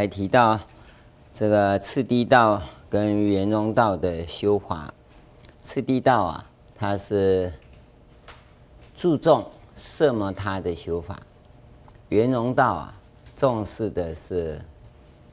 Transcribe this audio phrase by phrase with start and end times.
[0.00, 0.58] 还提到
[1.30, 4.94] 这个次第道跟圆融道的修法，
[5.60, 7.52] 次第道啊，它是
[8.96, 9.44] 注重
[9.76, 11.16] 色摩他的修法；
[12.08, 12.98] 圆融道啊，
[13.36, 14.58] 重视的是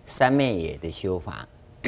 [0.06, 1.48] 三昧耶的修法。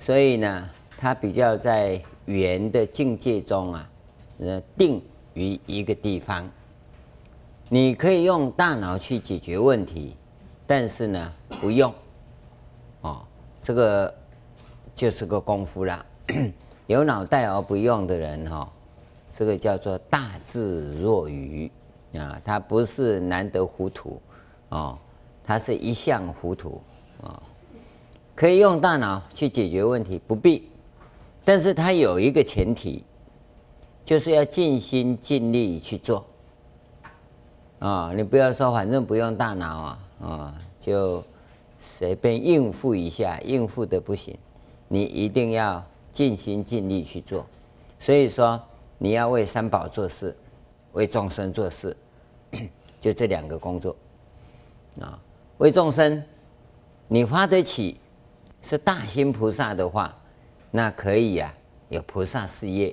[0.00, 3.88] 所以呢，它比较在圆的境界中啊，
[4.40, 5.00] 呃，定
[5.34, 6.50] 于一个地方。
[7.68, 10.16] 你可以用大脑去解决问题。
[10.70, 11.32] 但是呢，
[11.62, 11.90] 不用，
[13.00, 13.24] 哦，
[13.58, 14.14] 这个
[14.94, 16.04] 就是个功夫啦。
[16.86, 18.68] 有脑袋而不用的人，哈、哦，
[19.32, 21.72] 这个叫做大智若愚
[22.18, 24.20] 啊，他不是难得糊涂，
[24.68, 24.98] 哦，
[25.42, 26.82] 他是一向糊涂
[27.22, 27.42] 啊、哦。
[28.34, 30.70] 可以用大脑去解决问题，不必，
[31.46, 33.02] 但是他有一个前提，
[34.04, 36.26] 就是要尽心尽力去做。
[37.78, 39.98] 啊、你不要说反正不用大脑啊。
[40.20, 41.22] 啊、就
[41.78, 44.36] 随便应付一下，应付的不行，
[44.88, 47.46] 你一定要尽心尽力去做。
[48.00, 48.60] 所以说，
[48.98, 50.36] 你要为三宝做事，
[50.92, 51.96] 为众生做事，
[53.00, 53.94] 就这两个工作
[55.00, 55.18] 啊。
[55.58, 56.22] 为众生，
[57.06, 58.00] 你发得起
[58.60, 60.16] 是大心菩萨的话，
[60.70, 61.54] 那可以呀、
[61.88, 62.92] 有菩萨事业；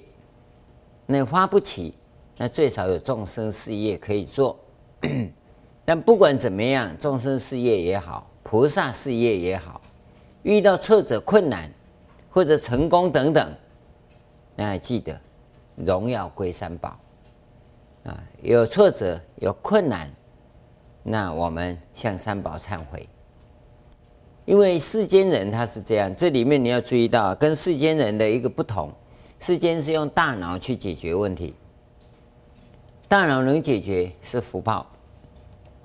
[1.08, 1.96] 那发不起，
[2.38, 4.59] 那最少有众生事业可以做。
[5.86, 9.80] 但不管怎么样，众生事业也好，菩萨事业也好，
[10.41, 11.72] 遇到挫折、困难
[12.31, 13.55] 或者成功等等，
[14.56, 15.16] 那记得
[15.75, 17.00] 荣耀归三宝
[18.03, 18.23] 啊！
[18.41, 20.11] 有挫折、有困难，
[21.03, 23.08] 那我们向三宝忏悔。
[24.45, 28.91] 因为世间人他是这样，这里面你要注意到，跟世间人的一个不同，
[29.39, 31.53] 世间是用大脑去解决问题，
[33.07, 34.85] 大脑能解决是福报。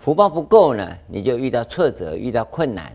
[0.00, 2.90] 福报不够呢，你就遇到挫折，遇到困难，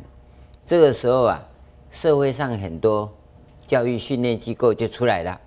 [0.66, 1.48] 这个时候啊，
[1.92, 3.14] 社会上很多
[3.64, 5.40] 教育训练机构就出来了，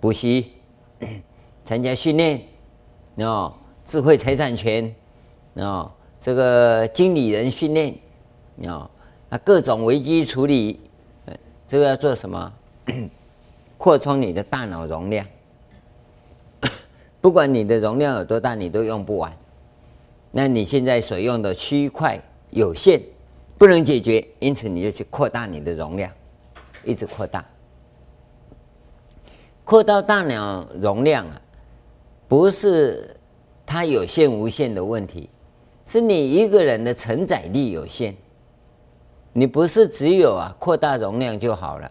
[0.00, 0.52] 补习、
[1.66, 2.40] 参加训练，
[3.16, 3.54] 哦，
[3.84, 4.94] 智慧财产权，
[5.56, 7.94] 哦，这个经理人训练，
[8.62, 8.90] 哦，
[9.28, 10.80] 那，各种危机处理，
[11.66, 12.52] 这个要做什么？
[13.76, 15.26] 扩充你的大脑容量，
[17.20, 19.30] 不管你的容量有多大，你都用不完。
[20.36, 23.00] 那你现在所用的区块有限，
[23.56, 26.10] 不能解决，因此你就去扩大你的容量，
[26.82, 27.44] 一直扩大，
[29.62, 31.40] 扩大大脑容量啊，
[32.26, 33.14] 不是
[33.64, 35.30] 它有限无限的问题，
[35.86, 38.12] 是你一个人的承载力有限，
[39.32, 41.88] 你不是只有啊扩大容量就好了，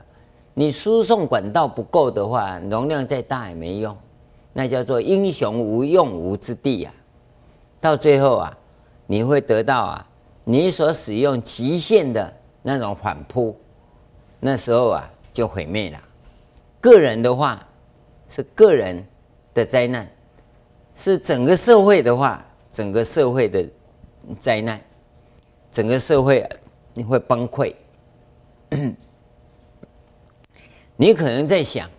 [0.54, 3.98] 你输送管道不够的话，容量再大也没用，
[4.52, 6.94] 那叫做英雄无用武之地呀。
[7.84, 8.58] 到最后啊，
[9.08, 10.08] 你会得到啊，
[10.46, 13.54] 你所使用极限的那种反扑，
[14.40, 16.02] 那时候啊就毁灭了。
[16.80, 17.62] 个人的话
[18.30, 19.06] 是个人
[19.54, 20.10] 的灾难，
[20.96, 22.42] 是整个社会的话，
[22.72, 23.70] 整个社会的
[24.40, 24.80] 灾难，
[25.70, 26.50] 整个社会
[26.94, 27.76] 你会崩溃。
[30.96, 31.90] 你可能在想，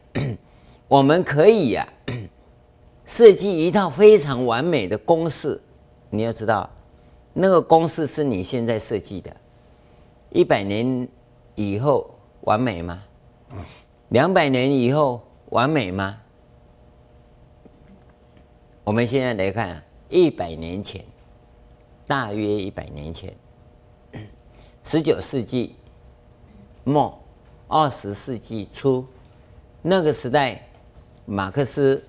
[0.88, 2.12] 我们可以呀、啊，
[3.04, 5.60] 设计一套非常完美的公式。
[6.16, 6.70] 你要知道，
[7.32, 9.36] 那个公式是你现在设计的，
[10.30, 11.08] 一百年
[11.56, 12.08] 以后
[12.42, 13.02] 完美吗？
[14.10, 15.20] 两百年以后
[15.50, 16.20] 完美吗？
[18.84, 21.04] 我们现在来看，一百年前，
[22.06, 23.34] 大约一百年前，
[24.84, 25.74] 十九世纪
[26.84, 27.18] 末，
[27.66, 29.04] 二十世纪初，
[29.82, 30.62] 那个时代，
[31.24, 32.00] 马克思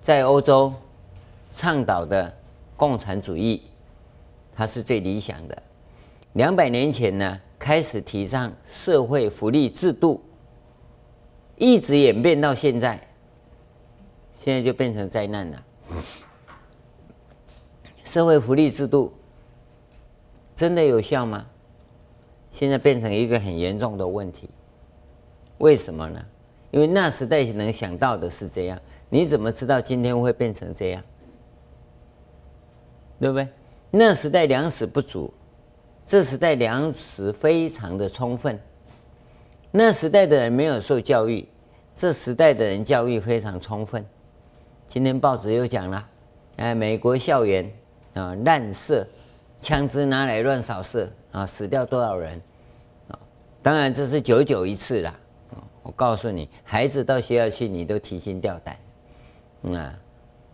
[0.00, 0.72] 在欧洲
[1.50, 2.37] 倡导的。
[2.78, 3.60] 共产主义，
[4.54, 5.62] 它是最理想的。
[6.34, 10.22] 两百年前呢，开始提倡社会福利制度，
[11.56, 13.08] 一直演变到现在，
[14.32, 15.64] 现在就变成灾难了。
[18.04, 19.12] 社会福利制度
[20.54, 21.46] 真的有效吗？
[22.52, 24.48] 现在变成一个很严重的问题。
[25.58, 26.24] 为什么呢？
[26.70, 31.02] 因为那时代能想到的是这样，你怎么知道今天会变成这样？
[33.20, 33.48] 对不对？
[33.90, 35.32] 那时代粮食不足，
[36.04, 38.58] 这时代粮食非常的充分。
[39.70, 41.46] 那时代的人没有受教育，
[41.94, 44.04] 这时代的人教育非常充分。
[44.86, 46.08] 今天报纸又讲了，
[46.56, 47.70] 哎，美国校园
[48.14, 49.06] 啊滥射，
[49.60, 52.40] 枪支拿来乱扫射啊，死掉多少人
[53.08, 53.18] 啊？
[53.62, 55.14] 当然这是久久一次了。
[55.82, 58.78] 我告诉你，孩子到学校去，你都提心吊胆，
[59.74, 59.98] 啊，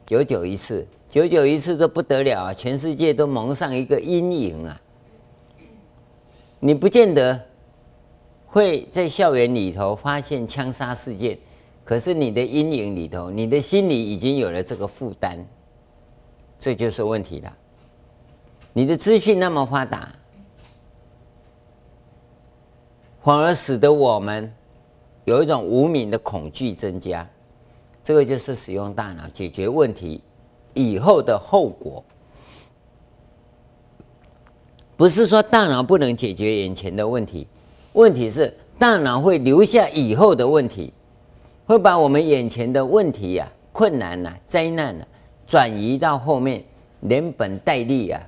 [0.06, 0.86] 久久一次。
[1.14, 2.52] 久久一次都不得了啊！
[2.52, 4.80] 全世界都蒙上一个阴影啊！
[6.58, 7.40] 你不见得
[8.48, 11.38] 会在校园里头发现枪杀事件，
[11.84, 15.38] 可是你的阴影里头，你的心里已经有了这个负担，
[16.58, 17.56] 这就是问题了。
[18.72, 20.12] 你的资讯那么发达，
[23.22, 24.52] 反而使得我们
[25.26, 27.24] 有一种无名的恐惧增加，
[28.02, 30.20] 这个就是使用大脑解决问题
[30.74, 32.04] 以后的后果。
[34.96, 37.46] 不是说大脑不能解决眼前的问题，
[37.94, 40.92] 问题是大脑会留下以后的问题，
[41.66, 45.08] 会把我们眼前的问题呀、啊、困难呐、啊、灾难呐、啊、
[45.46, 46.64] 转移到后面，
[47.00, 48.20] 连本带利啊，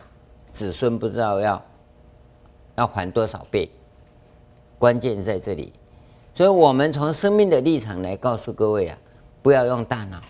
[0.50, 1.64] 子孙不知道要
[2.75, 3.70] 要还多少倍。
[4.78, 5.72] 关键在这里，
[6.34, 8.98] 所以我们从生命的立场来告诉各位啊，
[9.40, 10.20] 不要用大脑。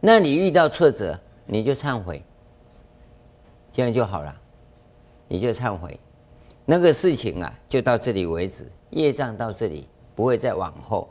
[0.00, 2.22] 那你遇到挫折，你就忏悔，
[3.72, 4.34] 这样就好了。
[5.30, 6.00] 你就忏悔，
[6.64, 11.06] 那个事情啊，就到这里为止，业障到这里，不会再往后。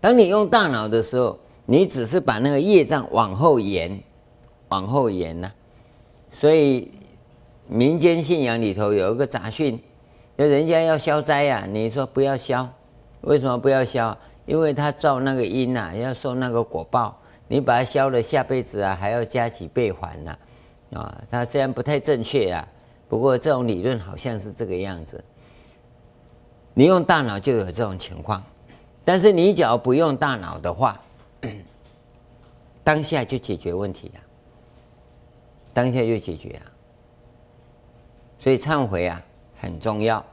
[0.00, 4.02] 当你用大脑的时候，你只是把那个业障往后延，
[4.68, 5.52] 往后延呐、
[6.30, 6.90] 所以
[7.66, 9.78] 民间信仰里头有一个杂讯，
[10.38, 12.66] 就人家要消灾呀、啊，你说不要消，
[13.20, 14.16] 为什么不要消？
[14.46, 17.19] 因为他造那个因呐、要受那个果报，
[17.50, 20.38] 你把它消了，下辈子啊还要加几倍还呐、
[20.92, 21.22] 啊。
[21.28, 22.66] 他虽然不太正确啊。
[23.08, 25.24] 不过这种理论好像是这个样子，
[26.74, 28.40] 你用大脑就有这种情况，
[29.04, 31.02] 但是你只要不用大脑的话，
[32.84, 34.20] 当下就解决问题了，
[35.72, 36.70] 当下就解决了，
[38.38, 39.20] 所以忏悔啊
[39.58, 40.24] 很重要，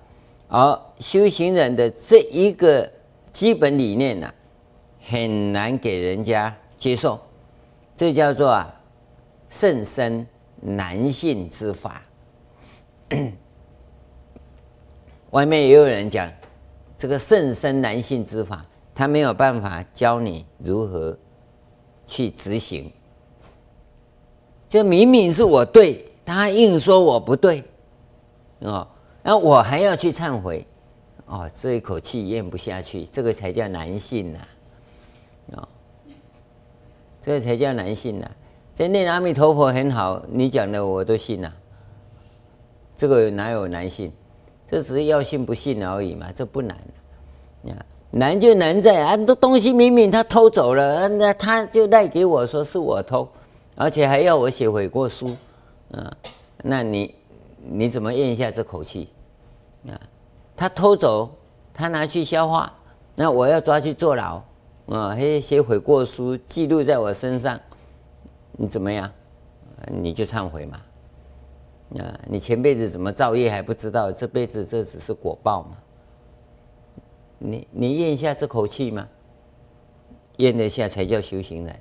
[0.48, 2.88] 而修行人的这一个
[3.34, 4.31] 基本理念呢、
[5.02, 7.19] 很难给人家接受，
[7.95, 8.74] 这叫做啊
[9.50, 10.25] 甚深
[10.62, 12.01] 男性之法。
[15.31, 16.31] 外面也有人讲，
[16.97, 18.65] 这个甚深男性之法，
[18.95, 21.18] 他没有办法教你如何
[22.06, 22.91] 去执行。
[24.69, 27.63] 就明明是我对，他硬说我不对，
[28.59, 28.88] 哦，
[29.24, 30.65] 那我还要去忏悔，
[31.25, 34.39] 哦，这一口气咽不下去，这个才叫男性呐，
[35.56, 35.68] 啊，
[37.27, 38.31] 这才叫难信呐。
[38.74, 41.51] 这念阿弥陀佛很好，你讲的我都信呐。
[42.95, 44.13] 这个哪有难信？
[44.65, 46.77] 这只是要信不信而已嘛，这不难。
[47.65, 47.75] 啊
[48.12, 53.27] 难就难在啊，这东西明明他偷走了，那他就赖给我说是我偷，
[53.75, 55.35] 而且还要我写悔过书，
[55.91, 56.09] 啊，
[56.63, 57.13] 那你
[57.62, 59.09] 你怎么咽下这口气？
[59.85, 60.00] 啊，
[60.56, 61.29] 他偷走，
[61.74, 62.71] 他拿去消化，
[63.15, 64.41] 那我要抓去坐牢，
[64.88, 67.60] 啊，还写悔过书记录在我身上，
[68.54, 69.12] 你怎么样？
[69.92, 70.81] 你就忏悔嘛。
[72.00, 74.12] 啊，你前辈子怎么造业还不知道？
[74.12, 75.78] 这辈子这只是果报嘛？
[77.39, 79.07] 你你咽下这口气吗？
[80.38, 81.80] 咽得下才叫修行人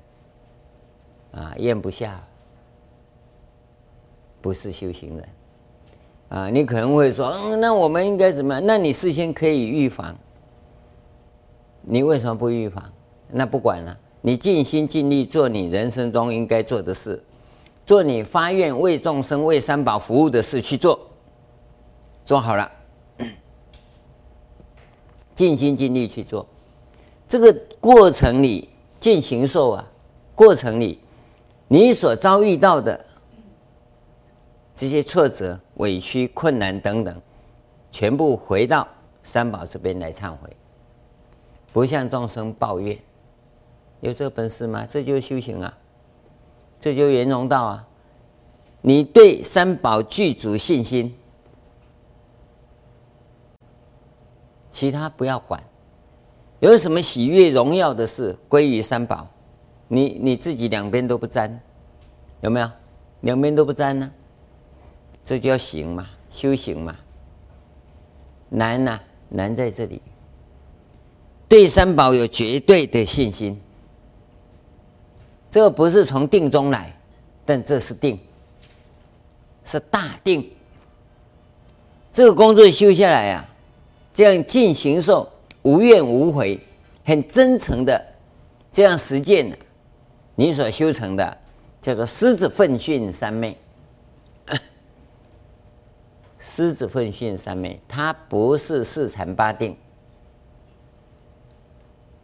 [1.31, 1.53] 啊！
[1.57, 2.27] 咽不下，
[4.41, 5.29] 不是修行人
[6.29, 6.49] 啊！
[6.49, 8.65] 你可能会说，嗯，那我们应该怎么样？
[8.65, 10.15] 那你事先可以预防，
[11.83, 12.83] 你为什么不预防？
[13.31, 17.23] 那不管了，你尽心尽力做你人生中应该做的事。
[17.85, 20.99] 做你发愿为众生、为三宝服务的事去做，
[22.25, 22.69] 做好了，
[25.33, 26.45] 尽心尽力去做。
[27.29, 28.67] 这个过程里，
[28.99, 29.87] 尽形寿啊，
[30.35, 30.99] 过程里
[31.69, 33.05] 你所遭遇到的
[34.75, 37.21] 这些挫折、委屈、困难等等，
[37.89, 38.85] 全部回到
[39.23, 40.49] 三宝这边来忏悔，
[41.71, 42.97] 不向众生抱怨。
[44.01, 44.85] 有这个本事吗？
[44.89, 45.77] 这就是修行啊。
[46.79, 47.87] 这就是圆融道啊！
[48.81, 51.15] 你对三宝具足信心，
[54.69, 55.61] 其他不要管。
[56.59, 59.27] 有什么喜悦荣耀的事归于三宝，
[59.87, 61.59] 你你自己两边都不沾，
[62.41, 62.69] 有没有？
[63.21, 64.11] 两边都不沾呢？
[65.25, 66.95] 这叫行嘛，修行嘛。
[68.49, 69.99] 难呐、啊，难在这里。
[71.49, 73.59] 对三宝有绝对的信心。
[75.57, 76.95] 这个不是从定中来，
[77.43, 78.19] 但这是定，
[79.63, 80.47] 是大定。
[82.11, 83.43] 这个工作修下来啊，
[84.13, 85.27] 这样尽行受，
[85.63, 86.59] 无怨无悔，
[87.03, 87.99] 很真诚的
[88.71, 89.57] 这样实践，
[90.35, 91.35] 你所修成的
[91.81, 93.57] 叫做狮子奋迅三昧。
[96.37, 99.75] 狮子奋迅三昧，它不是四禅八定，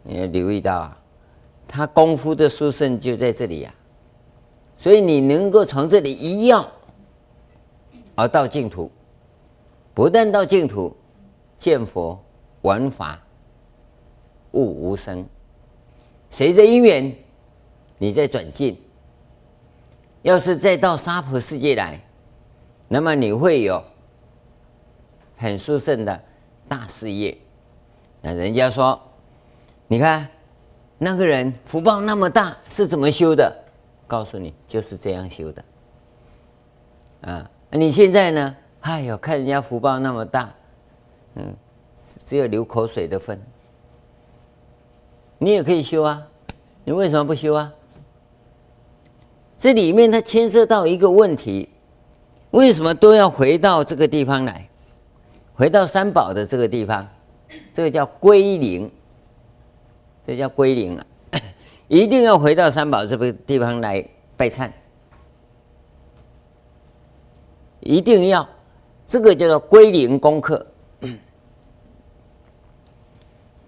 [0.04, 1.00] 你要留意到啊。
[1.66, 6.64] 他功夫的殊胜就在这里呀、啊，所以你能够从这里一跃
[8.14, 8.90] 而到净土，
[9.92, 10.94] 不但到净土，
[11.58, 12.22] 见佛
[12.62, 13.20] 闻法，
[14.52, 15.26] 悟无生。
[16.30, 17.14] 随着因缘，
[17.98, 18.80] 你再转进。
[20.22, 22.00] 要是再到娑婆世界来，
[22.88, 23.84] 那么你会有
[25.36, 26.22] 很殊胜的
[26.66, 27.36] 大事业。
[28.22, 28.98] 那人家说，
[29.86, 30.26] 你看
[30.98, 33.54] 那个人福报那么大，是怎么修的？
[34.06, 35.64] 告诉你，就是这样修的。
[37.22, 38.56] 啊，你现在呢？
[38.80, 40.54] 哎呦，看人家福报那么大，
[41.36, 41.54] 嗯，
[42.26, 43.40] 只有流口水的份。
[45.38, 46.22] 你也可以修啊，
[46.84, 47.72] 你为什么不修啊？
[49.56, 51.70] 这里面它牵涉到一个问题，
[52.50, 54.68] 为什么都要回到这个地方来？
[55.54, 57.08] 回到三宝的这个地方，
[57.72, 58.90] 这个叫归零，
[60.26, 61.06] 这叫归零啊！
[61.88, 64.70] 一定要回到三宝这个地方来拜忏，
[67.80, 68.48] 一定要，
[69.06, 70.66] 这个叫做归零功课。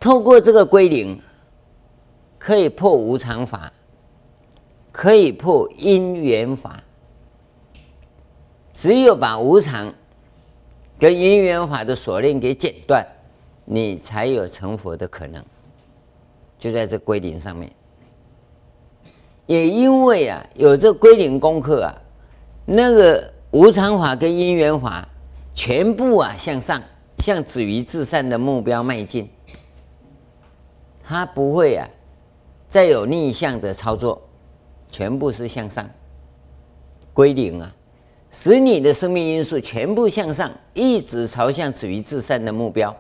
[0.00, 1.20] 透过这个归零。
[2.38, 3.72] 可以破无常法，
[4.92, 6.80] 可以破因缘法。
[8.72, 9.92] 只有把无常
[10.96, 13.04] 跟因缘法的锁链给剪断，
[13.64, 15.44] 你才有成佛的可能。
[16.58, 17.70] 就在这归零上面。
[19.46, 21.94] 也因为啊，有这归零功课啊，
[22.64, 25.08] 那个无常法跟因缘法
[25.54, 26.82] 全部啊向上，
[27.18, 29.30] 向止于至善的目标迈进。
[31.02, 31.88] 它不会啊。
[32.68, 34.20] 再有逆向的操作，
[34.90, 35.88] 全部是向上
[37.14, 37.72] 归零啊，
[38.32, 42.94] 使你的生命因素全部向上，一直朝向止于至善的目标，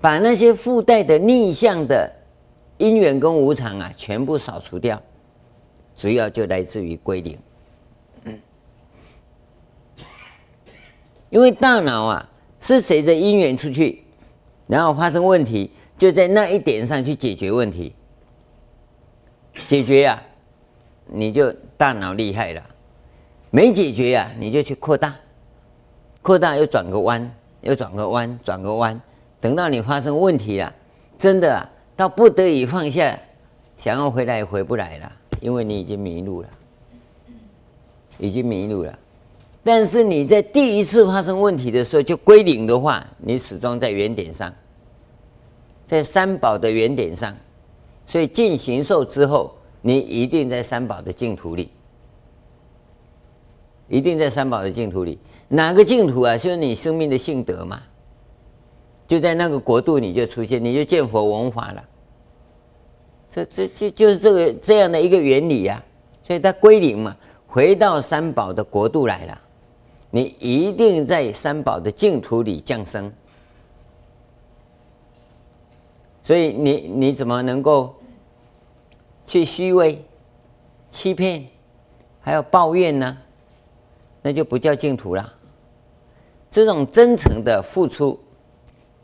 [0.00, 2.10] 把那些附带的逆向的
[2.78, 5.00] 因缘跟无常啊，全部扫除掉，
[5.94, 7.38] 主要就来自于归零。
[11.28, 12.28] 因为大脑啊
[12.58, 14.02] 是随着因缘出去，
[14.66, 15.70] 然后发生问题。
[15.96, 17.94] 就在那一点上去解决问题，
[19.66, 20.22] 解决呀、
[21.04, 22.62] 你就大脑厉害了；
[23.50, 25.14] 没解决呀、你就去扩大，
[26.22, 27.30] 扩大又转个弯，
[27.60, 28.98] 又转个弯，转个弯，
[29.40, 30.72] 等到你发生问题了，
[31.18, 33.18] 真的啊，到不得已放下，
[33.76, 36.48] 想要回来也回不来了，因为你已经迷路了，
[38.18, 38.98] 已经迷路了。
[39.62, 44.52] 但是你在第一次发生问题的时候就归零的话，你始终在原点上。
[45.86, 47.36] 在三宝的原点上，
[48.06, 51.68] 所以尽形寿之后，你一定在三宝的净土里，
[53.88, 55.18] 一定在三宝的净土里。
[55.48, 56.36] 哪个净土啊？
[56.36, 57.82] 就是你生命的性德嘛，
[59.10, 61.84] 就在那个国度你就出现，你就见佛闻法了。
[63.28, 66.22] 这这就就是这个这样的一个原理呀、啊。
[66.22, 67.16] 所以它归零嘛，
[67.48, 69.40] 回到三宝的国度来了，
[70.12, 73.12] 你一定在三宝的净土里降生。
[76.22, 77.92] 所以你你怎么能够
[79.26, 80.04] 去虚伪、
[80.88, 81.44] 欺骗，
[82.20, 83.18] 还有抱怨呢？
[84.22, 85.34] 那就不叫净土了。
[86.48, 88.16] 这种真诚的付出、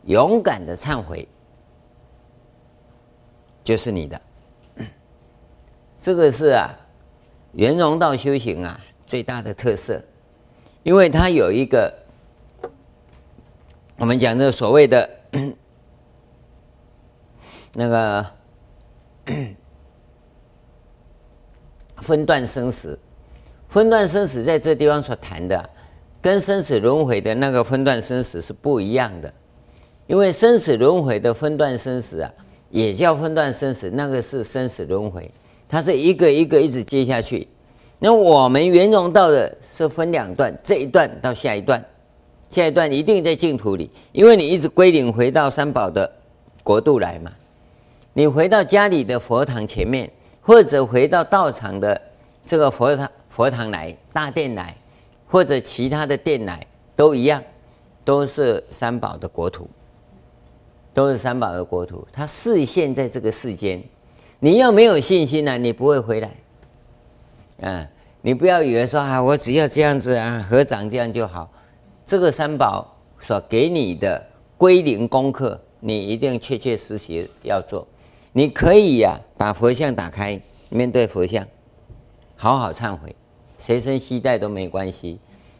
[0.07, 1.27] 勇敢的忏悔，
[3.63, 4.21] 就是你的。
[6.01, 6.73] 这个是啊，
[7.53, 10.01] 圆融道修行啊最大的特色，
[10.83, 11.93] 因为它有一个
[13.97, 15.09] 我们讲的所谓的。
[17.79, 18.25] 那个
[21.97, 22.97] 分段生死，
[23.67, 25.69] 分段生死在这地方所谈的，
[26.19, 29.31] 跟生死轮回的那个分段生死是不一样的。
[30.07, 32.31] 因为生死轮回的分段生死啊，
[32.71, 35.29] 也叫分段生死，那个是生死轮回，
[35.67, 37.47] 它是一个一个一直接下去。
[37.99, 41.83] 那我们圆融道的是分两段，这一段到下一段，
[42.49, 46.09] 下一段一定在净土里，因为你一直归零回到三宝的
[46.63, 47.31] 国度来嘛。
[48.13, 50.09] 你回到家里的佛堂前面，
[50.41, 52.01] 或者回到道场的
[52.41, 54.75] 这个佛堂佛堂来大殿来，
[55.27, 57.43] 或者其他的殿来，都一样，
[58.05, 59.69] 都是三宝的国土，
[60.97, 62.07] 都是三宝的国土。
[62.11, 63.83] 它示现在这个世间，
[64.39, 66.35] 你要没有信心呢、你不会回来。
[67.59, 67.87] 嗯，
[68.23, 71.47] 你不要以为说啊，我只要这样子啊，合掌这样就好。
[72.03, 74.25] 这个三宝所给你的
[74.57, 77.87] 归零功课，你一定确确实实要做。
[78.33, 81.45] 你可以呀、把佛像打开，面对佛像，
[82.35, 83.15] 好好忏悔，
[83.59, 85.19] 随身携带都没关系。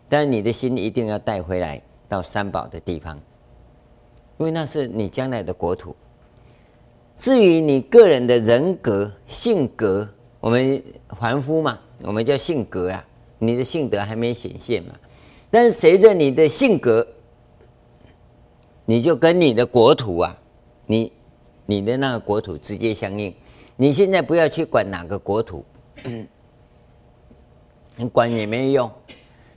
[0.10, 1.80] 但你的心一定要带回来
[2.10, 3.20] 到三宝的地方，
[4.38, 5.96] 因为那是你将来的国土。
[7.16, 10.08] 至于你个人的人格、性格，
[10.40, 10.84] 我们
[11.20, 13.04] 凡夫嘛，我们叫性格啊，
[13.40, 14.94] 你的性格还没显现嘛。
[15.50, 17.08] 但是随着你的性格
[18.86, 20.38] 你就跟你的国土啊，
[20.86, 21.12] 你
[21.66, 23.34] 你的那个国土直接相应。
[23.76, 25.66] 你现在不要去管哪个国土，
[27.96, 28.92] 你 管也没用。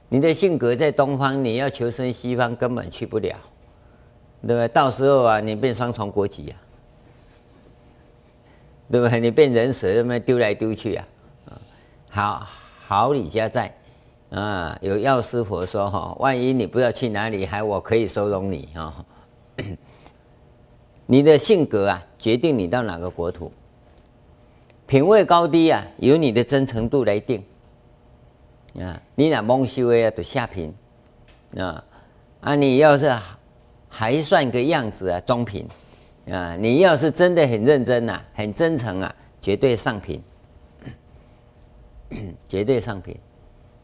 [0.09, 3.39] 你的性格在东方，你要求生西方根本去不了，
[4.43, 4.69] 对不对？
[4.69, 6.55] 到时候啊，你变双重国籍啊，
[8.91, 9.21] 对不对？
[9.21, 11.07] 你变人蛇，那么丢来丢去啊。
[12.09, 12.47] 好
[12.87, 13.73] 好李家在
[14.31, 19.05] 啊，有药师佛说哈，万一你不知道去哪里，还我可以收容你啊。
[21.07, 23.53] 你的性格啊，决定你到哪个国土。
[24.87, 27.45] 品位高低啊，由你的真诚度来定。
[28.81, 30.75] 啊，你那蒙修啊，都下品
[31.57, 31.85] 啊。
[32.41, 33.07] 啊，你要是
[33.91, 35.67] 还算个样子啊，中品
[36.31, 36.57] 啊。
[36.57, 40.23] 你要是真的很认真呐，很真诚啊，绝对上品，
[42.49, 43.15] 绝对上品。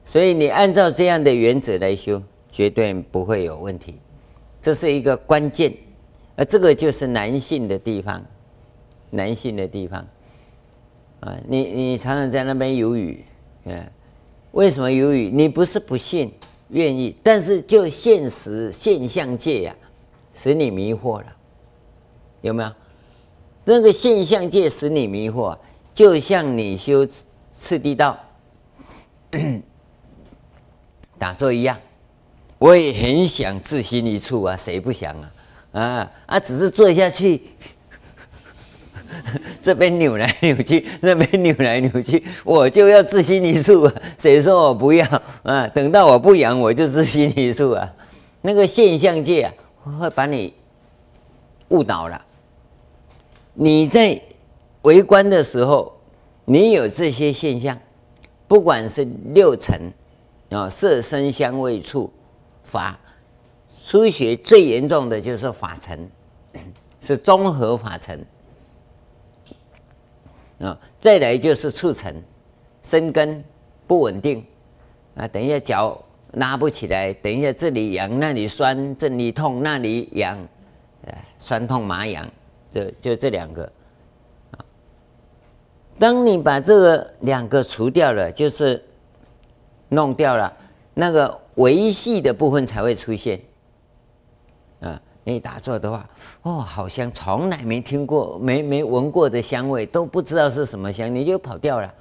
[0.04, 3.96] 所以你按照这样的原则来修，绝对不会有问题。
[4.62, 5.74] 这是一个关键，
[6.36, 8.24] 而这个就是男性的地方，
[9.10, 10.06] 男性的地方。
[11.20, 13.24] 啊，你你常常在那边犹豫，
[13.64, 13.84] 嗯，
[14.52, 15.30] 为什么犹豫？
[15.30, 16.32] 你不是不信，
[16.68, 19.74] 愿意，但是就现实现象界呀、
[20.36, 21.26] 使你迷惑了，
[22.42, 22.72] 有没有？
[23.64, 25.56] 那个现象界使你迷惑，
[25.94, 27.06] 就像你修
[27.50, 28.18] 次第道
[31.18, 31.78] 打坐一样，
[32.58, 35.32] 我也很想自心一处啊，谁不想啊？
[35.72, 37.42] 啊啊，只是坐下去。
[39.62, 43.94] 这边扭来扭去，那边扭来扭去，我就要自心一处啊！
[44.18, 45.06] 谁说我不要
[45.42, 45.66] 啊？
[45.68, 47.90] 等到我不痒，我就自心一处啊！
[48.42, 49.52] 那个现象界啊，
[49.92, 50.52] 会把你
[51.68, 52.24] 误导了。
[53.54, 54.20] 你在
[54.82, 55.96] 围观的时候，
[56.44, 57.78] 你有这些现象，
[58.46, 59.92] 不管是六尘
[60.50, 62.12] 啊，色声香味触
[62.62, 62.98] 法，
[63.84, 66.10] 初学最严重的就是法尘，
[67.00, 68.24] 是综合法尘。
[70.58, 72.22] 啊，再来就是促成
[72.82, 73.44] 生根
[73.86, 74.42] 不稳定
[75.14, 76.00] 啊，等一下脚
[76.32, 80.38] 拉不起来，等一下这里痒那里酸，这里痛那里痒，
[81.38, 82.26] 酸痛麻痒，
[82.72, 83.70] 就就这两个。
[85.98, 88.84] 当你把这个两个除掉了，就是
[89.88, 90.52] 弄掉了，
[90.92, 93.40] 那个维系的部分才会出现
[94.80, 95.00] 啊。
[95.24, 96.08] 你打坐的话，
[96.42, 101.92] 哦，好香，从来没听过、没没闻过的香味，都不知道是什么香，你就跑掉了，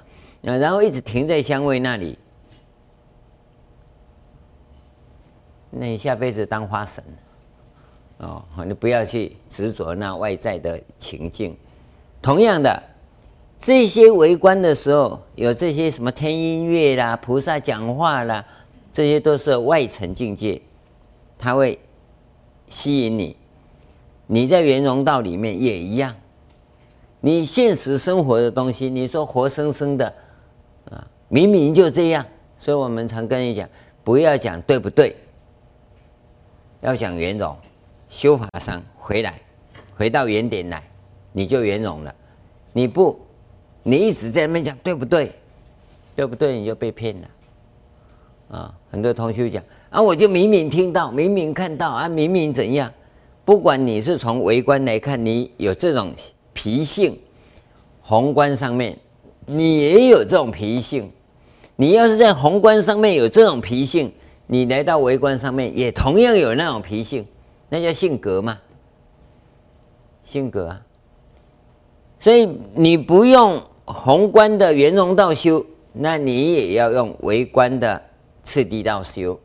[0.42, 2.16] 然后一直停在香味那里，
[5.78, 7.02] 那你下辈子当花神，
[8.18, 11.56] 哦，你不要去执着那外在的情境。
[12.20, 12.82] 同样的，
[13.58, 18.44] 这些围观的时候，有这些什么听音乐啦、菩萨讲话啦，
[18.92, 20.60] 这些都是外层境界，
[21.38, 21.78] 它会。
[22.68, 23.36] 吸引你，
[24.26, 26.12] 你在圆融道里面也一样。
[27.20, 30.12] 你现实生活的东西，你说活生生的
[30.90, 32.26] 啊，明明就这样。
[32.58, 33.68] 所以我们常跟你讲，
[34.02, 35.14] 不要讲对不对，
[36.80, 37.56] 要讲圆融。
[38.08, 39.34] 修法上回来，
[39.96, 40.82] 回到原点来，
[41.32, 42.14] 你就圆融了。
[42.72, 43.18] 你不，
[43.82, 45.32] 你一直在那边讲对不对，
[46.14, 47.28] 对不对，你就被骗了。
[48.56, 49.62] 啊，很多同学讲。
[49.90, 52.90] 啊，我就明明听到，明明看到啊，明明怎样？
[53.44, 56.14] 不管你是从微观来看，你有这种
[56.52, 57.12] 脾性；
[58.02, 58.96] 宏观上面，
[59.46, 61.10] 你也有这种脾性。
[61.74, 64.12] 你要是在宏观上面有这种脾性，
[64.46, 67.26] 你来到微观上面也同样有那种脾性，
[67.68, 68.58] 那叫性格嘛。
[70.24, 70.82] 性格啊，
[72.18, 78.02] 所以你不用宏观的圆融道修，那你也要用微观的
[78.42, 79.38] 次第道修。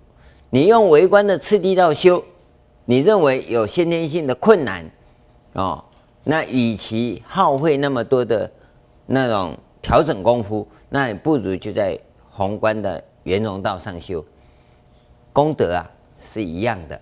[0.49, 2.23] 你用微观的次第道修，
[2.85, 4.89] 你认为有先天性的困难，
[5.53, 5.83] 哦，
[6.23, 8.51] 那与其耗费那么多的
[9.05, 11.97] 那种调整功夫，那不如就在
[12.29, 14.25] 宏观的圆融道上修，
[15.33, 15.89] 功德啊
[16.21, 16.99] 是一样的，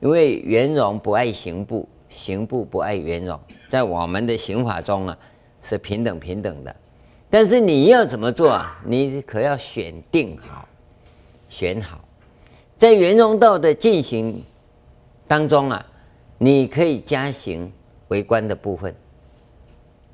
[0.00, 5.18] 因为圆融不爱行部，行部不爱圆融，在我们的刑法中啊
[5.62, 6.74] 是平等平等的，
[7.28, 8.80] 但是你要怎么做啊？
[8.84, 10.66] 你可要选定好，
[11.48, 12.00] 选好。
[12.78, 14.44] 在圆融道的进行
[15.26, 15.86] 当中啊，
[16.38, 17.72] 你可以加行
[18.08, 18.94] 为观的部分，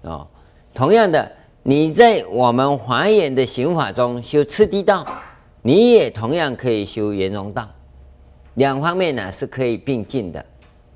[0.03, 0.27] 哦，
[0.73, 1.31] 同样的，
[1.63, 5.07] 你在我们华严的刑法中修次第道，
[5.63, 7.69] 你也同样可以修圆融道，
[8.55, 10.45] 两方面呢是可以并进的，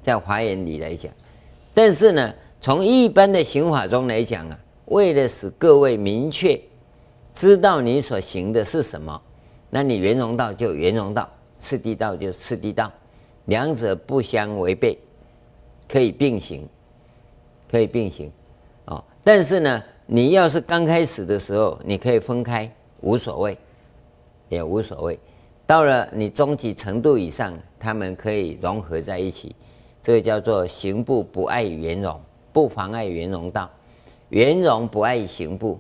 [0.03, 1.11] 在华严里来讲。
[1.73, 6.61] 但是呢，从一般的行法中来讲啊，为了使各位明确
[7.33, 9.23] 知道你所行的是什么，
[9.71, 11.31] 那你圆融道就圆融道。
[11.59, 12.93] 次第道就次第道，
[13.47, 14.99] 两者不相违背，
[15.89, 16.69] 可以并行，
[17.71, 18.31] 可以并行，
[18.85, 19.03] 哦。
[19.25, 23.57] 但是呢，你要是刚开始的时候，你可以分开，无所谓，
[24.49, 25.19] 也无所谓。
[25.67, 29.55] 到了你终极程度以上，他们可以融合在一起，
[30.03, 32.21] 这个叫做行部不碍圆融，
[32.53, 33.69] 不妨碍圆融道。
[34.31, 35.79] 圆融不碍行部，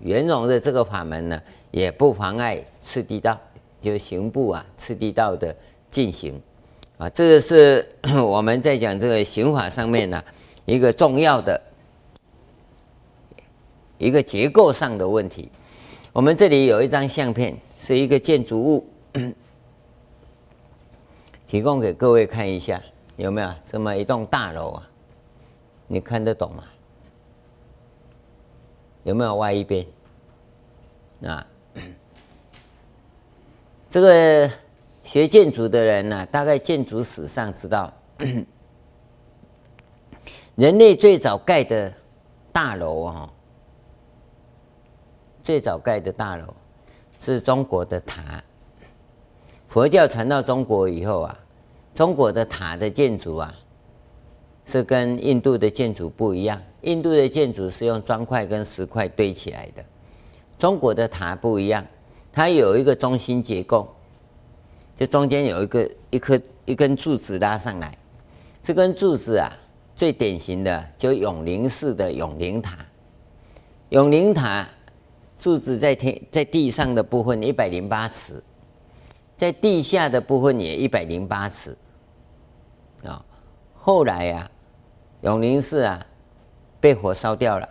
[0.00, 3.38] 圆融的这个法门呢，也不妨碍次第道，
[3.80, 5.54] 就是行部啊，次第道的
[5.88, 6.40] 进行
[6.96, 7.88] 啊，这个是
[8.20, 10.20] 我们在讲这个行法上面呢、
[10.64, 11.60] 一个重要的
[13.96, 15.48] 一个结构上的问题。
[16.12, 18.86] 我们这里有一张相片，是一个建筑物，
[21.46, 22.82] 提供给各位看一下，
[23.16, 24.90] 有没有这么一栋大楼啊？
[25.86, 26.64] 你看得懂吗？
[29.04, 29.86] 有没有歪一边？
[31.22, 31.46] 啊，
[33.88, 34.50] 这个
[35.04, 37.92] 学建筑的人呢、大概建筑史上知道，
[40.56, 41.92] 人类最早盖的
[42.52, 43.32] 大楼啊，
[45.44, 46.52] 最早盖的大楼
[47.18, 48.42] 是中国的塔。
[49.68, 51.38] 佛教传到中国以后啊，
[51.94, 53.54] 中国的塔的建筑啊。
[54.70, 59.82] 是跟印度的建筑不一样，印度的建筑是用砖块跟石块堆起来的，
[60.58, 61.82] 中国的塔不一样，
[62.30, 63.88] 它有一个中心结构，
[64.94, 67.96] 就中间有一个一颗一根柱子拉上来，
[68.62, 69.50] 这根柱子啊，
[69.96, 72.76] 最典型的就永宁寺的永宁塔，
[73.88, 74.68] 永宁塔
[75.38, 78.42] 柱子在天在地上的部分一百零八尺，
[79.36, 81.78] 在地下的部分也一百零八尺，
[83.04, 83.24] 啊，
[83.74, 84.50] 后来呀、啊。
[85.22, 86.06] 永宁寺啊，
[86.78, 87.68] 被火烧掉了，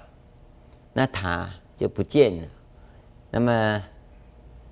[0.92, 2.48] 那塔就不见了。
[3.32, 3.82] 那么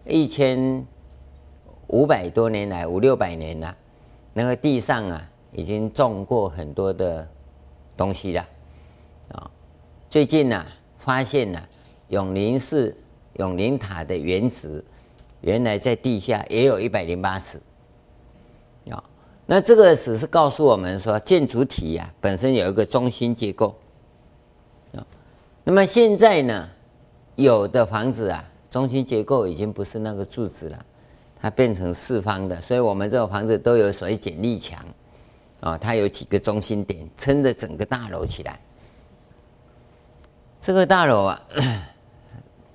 [0.03, 0.85] 一千
[1.87, 3.73] 五百多年来，五六百年了，
[4.33, 7.25] 那个地上啊，已经种过很多的
[7.95, 8.45] 东西了。
[9.31, 9.49] 啊，
[10.09, 10.65] 最近呢、
[10.99, 11.69] 发现了、
[12.09, 12.95] 永宁寺
[13.33, 14.83] 永宁塔的原址，
[15.41, 17.61] 原来在地下也有一百零八尺。
[18.89, 19.03] 啊。
[19.47, 23.75] 那这个只是告诉我们说，建筑体呀、啊、本身有一个中心结构
[24.95, 25.05] 啊。
[25.63, 26.69] 那么现在呢，
[27.35, 30.85] 有的房子啊，中心结构已经不是那个柱子了，
[31.39, 32.59] 它变成四方的。
[32.59, 34.83] 所以我们这个房子都有所谓剪力墙
[35.59, 38.59] 啊，它有几个中心点撑着整个大楼起来。
[40.59, 41.41] 这个大楼啊，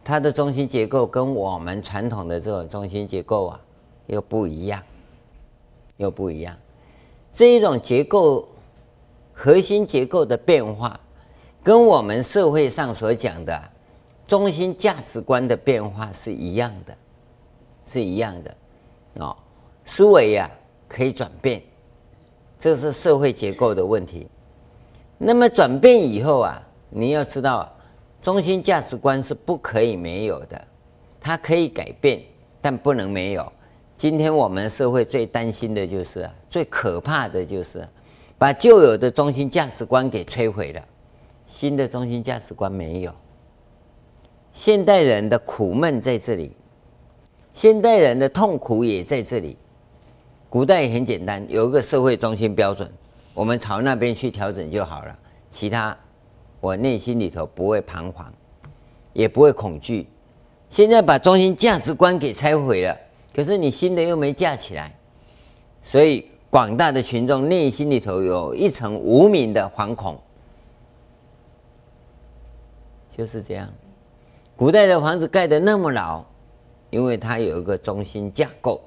[0.04, 3.60] 它的中心结构跟我们传统的这种中心结构啊
[4.06, 4.82] 又不一样。
[5.96, 6.56] 又不一样，
[7.30, 8.48] 这一种结构
[9.34, 10.98] 核心结构的变化，
[11.62, 13.62] 跟我们社会上所讲的
[14.26, 16.96] 中心价值观的变化是一样的，
[17.84, 18.56] 是一样的
[19.16, 19.36] 哦。
[19.84, 20.50] 思维呀
[20.88, 21.62] 可以转变，
[22.58, 24.26] 这是社会结构的问题。
[25.18, 27.70] 那么转变以后啊，你要知道，
[28.20, 30.66] 中心价值观是不可以没有的，
[31.18, 32.20] 它可以改变，
[32.60, 33.50] 但不能没有。
[33.96, 37.86] 今天我们社会最担心的就是，最可怕的就是
[38.36, 40.82] 把旧有的中心价值观给摧毁了，
[41.46, 43.14] 新的中心价值观没有。
[44.52, 46.54] 现代人的苦闷在这里，
[47.54, 49.56] 现代人的痛苦也在这里。
[50.50, 52.90] 古代很简单，有一个社会中心标准，
[53.32, 55.18] 我们朝那边去调整就好了。
[55.48, 55.96] 其他
[56.60, 58.32] 我内心里头不会彷徨，
[59.12, 60.06] 也不会恐惧。
[60.68, 62.96] 现在把中心价值观给拆毁了。
[63.34, 64.94] 可是你新的又没架起来，
[65.82, 70.20] 所以广大的群众内心里头有一层无名的惶恐，
[73.16, 73.68] 就是这样。
[74.56, 76.24] 古代的房子盖得那么老，
[76.90, 78.80] 因为它有一个中心架构。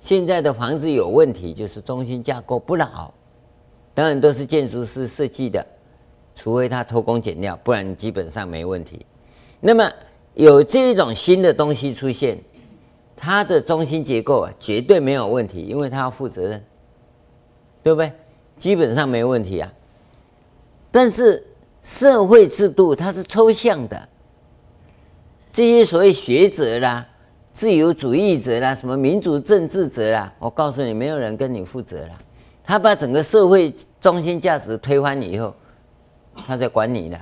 [0.00, 3.12] 现在的房子有问题，就是中心架构不老，
[3.94, 5.66] 当然都是建筑师设计的，
[6.34, 9.04] 除非他偷工减料，不然基本上没问题。
[9.60, 9.90] 那么
[10.34, 12.38] 有这种新的东西出现。
[13.16, 16.62] 它的中心结构啊，绝对没有问题，因为它要负责任，
[17.80, 18.12] 对不对？
[18.58, 19.72] 基本上没问题啊。
[20.90, 21.42] 但是
[21.84, 24.08] 社会制度它是抽象的，
[25.52, 27.06] 这些所谓学者啦、
[27.52, 32.18] 自由主义者啦、什么民主政治者啦，我告诉你，没有人跟你负责了。
[32.64, 35.54] 他把整个社会中心价值推翻以后，
[36.46, 37.20] 他在管你的，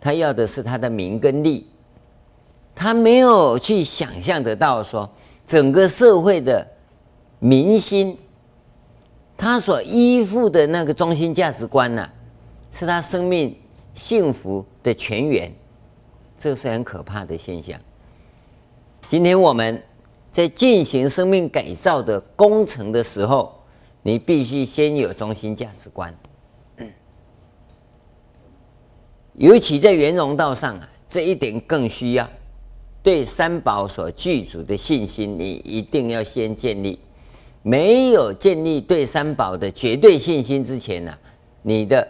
[0.00, 1.68] 他要的是他的名跟利。
[2.74, 5.10] 他没有去想象得到说，
[5.46, 6.66] 整个社会的
[7.38, 8.18] 民心，
[9.36, 12.06] 他所依附的那个中心价值观呢、
[12.70, 13.56] 是他生命
[13.94, 15.50] 幸福的泉源，
[16.38, 17.80] 这是很可怕的现象。
[19.06, 19.82] 今天我们
[20.30, 23.54] 在进行生命改造的工程的时候，
[24.02, 26.14] 你必须先有中心价值观。
[29.38, 32.28] 尤其在圆融道上啊，这一点更需要
[33.02, 36.98] 对三宝所具足的信心，你一定要先建立。
[37.62, 41.18] 没有建立对三宝的绝对信心之前呢、啊，
[41.62, 42.06] 你的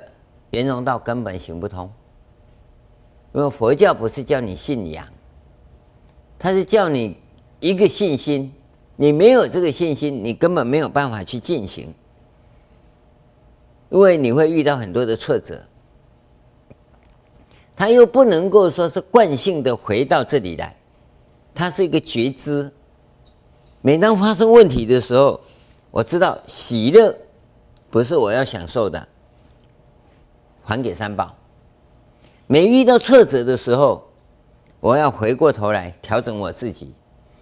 [0.50, 1.90] 圆融道根本行不通。
[3.32, 5.06] 因为佛教不是叫你信仰，
[6.38, 7.16] 它是叫你
[7.60, 8.52] 一个信心。
[8.96, 11.92] 你没有这个信心，你根本没有办法去进行，
[13.90, 15.60] 因为你会遇到很多的挫折。
[17.76, 20.74] 他又不能够说是惯性的回到这里来，
[21.54, 22.72] 他是一个觉知。
[23.82, 25.38] 每当发生问题的时候，
[25.90, 27.14] 我知道喜乐
[27.90, 29.06] 不是我要享受的，
[30.64, 31.34] 还给三宝。
[32.46, 34.08] 每遇到挫折的时候，
[34.80, 36.92] 我要回过头来调整我自己。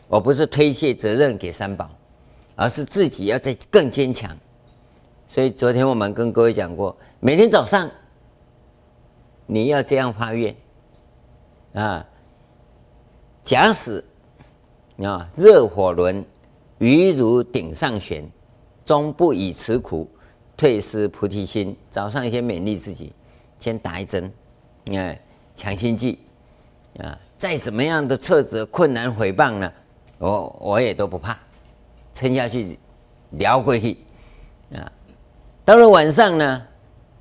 [0.09, 1.89] 我不是推卸责任给三宝，
[2.57, 4.31] 而是自己要再更坚强。
[5.27, 7.91] 所以昨天我们跟各位讲过，每天早上
[9.47, 10.55] 你要这样发愿
[11.75, 12.07] 啊：
[13.43, 14.05] 假使
[14.99, 16.25] 啊热火轮
[16.79, 18.29] 犹如顶上旋，
[18.85, 20.09] 终不以此苦
[20.57, 21.77] 退失菩提心。
[21.91, 23.13] 早上先勉励自己，
[23.59, 24.33] 先打一针，
[24.85, 25.19] 你看
[25.55, 26.19] 强心剂
[26.99, 29.73] 啊，再怎么样的挫折、困难、毁谤呢？
[30.19, 31.39] 我我也都不怕，
[32.15, 32.79] 撑下去，
[33.31, 33.99] 聊过去
[34.73, 34.91] 啊。
[35.65, 36.67] 到了晚上呢，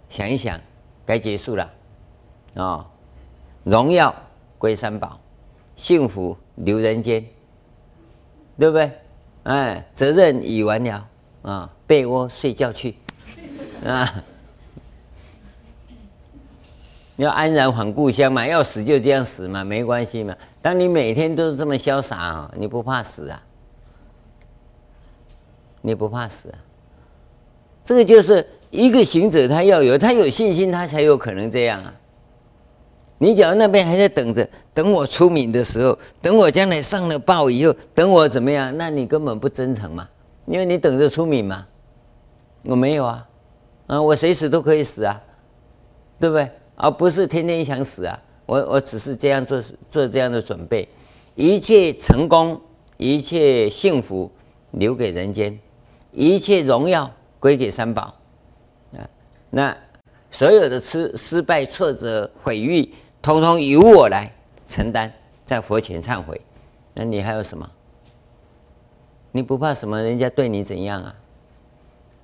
[0.10, 0.60] 想一想，
[1.06, 1.70] 该结束了
[2.56, 2.88] 啊、
[3.64, 4.14] 荣耀
[4.58, 5.20] 归三宝，
[5.76, 7.26] 幸福留人间，
[8.58, 8.92] 对不对？
[9.44, 11.08] 哎，责任已完了
[11.42, 12.96] 啊，被窝睡觉去
[13.84, 14.24] 啊。
[17.18, 20.36] 要安然返故乡嘛，要死就这样死嘛，没关系嘛。
[20.62, 23.44] 当你每天都是这么潇洒啊，你不怕死啊？
[25.82, 26.58] 你不怕死啊？
[27.84, 31.94] 这个就是一个行者，他要有他有信心，他才有可能这样啊。
[33.18, 38.76] 你假如那边还在等着，等我出名的时候，等我将来上了报以后，等我怎么样？
[38.78, 40.08] 那你根本不真诚嘛，
[40.46, 41.66] 因为你等着出名嘛。
[42.64, 43.28] 我没有啊，
[43.88, 45.22] 啊，我随时都可以死啊，
[46.20, 46.50] 对不对？
[46.76, 48.20] 而不是天天想死啊！
[48.46, 50.88] 我我只是这样做做这样的准备，
[51.36, 52.60] 一切成功，
[52.98, 54.30] 一切幸福
[54.72, 55.58] 留给人间，
[56.12, 58.16] 一切荣耀归给三宝
[58.94, 59.08] 啊！
[59.50, 59.78] 那
[60.34, 62.92] 所有的失失败、挫折、毁誉，
[63.22, 64.30] 通通由我来
[64.68, 65.10] 承担，
[65.46, 66.42] 在佛前忏悔。
[66.96, 67.70] 那你还有什么？
[69.32, 70.02] 你不怕什么？
[70.02, 71.16] 人家对你怎样啊？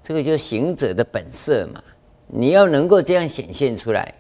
[0.02, 1.84] 这个就是行者的本色嘛！
[2.26, 4.12] 你要能够这样显现出来。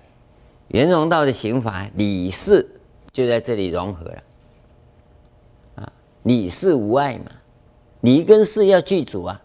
[0.67, 2.63] 圆融道的行法理事
[3.11, 4.23] 就在这里融合了，
[5.77, 5.91] 啊，
[6.23, 7.31] 理事无碍嘛，
[8.01, 9.41] 理跟事要具足啊，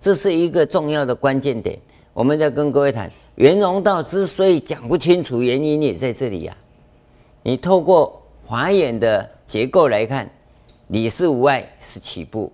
[0.00, 1.78] 这是一个重要的关键点。
[2.14, 6.56] 我们在跟各位谈圆融道之所以讲不清楚，原因也在这里呀、
[7.42, 10.30] 你透过华严的结构来看，
[10.88, 12.50] 理事无碍是起步。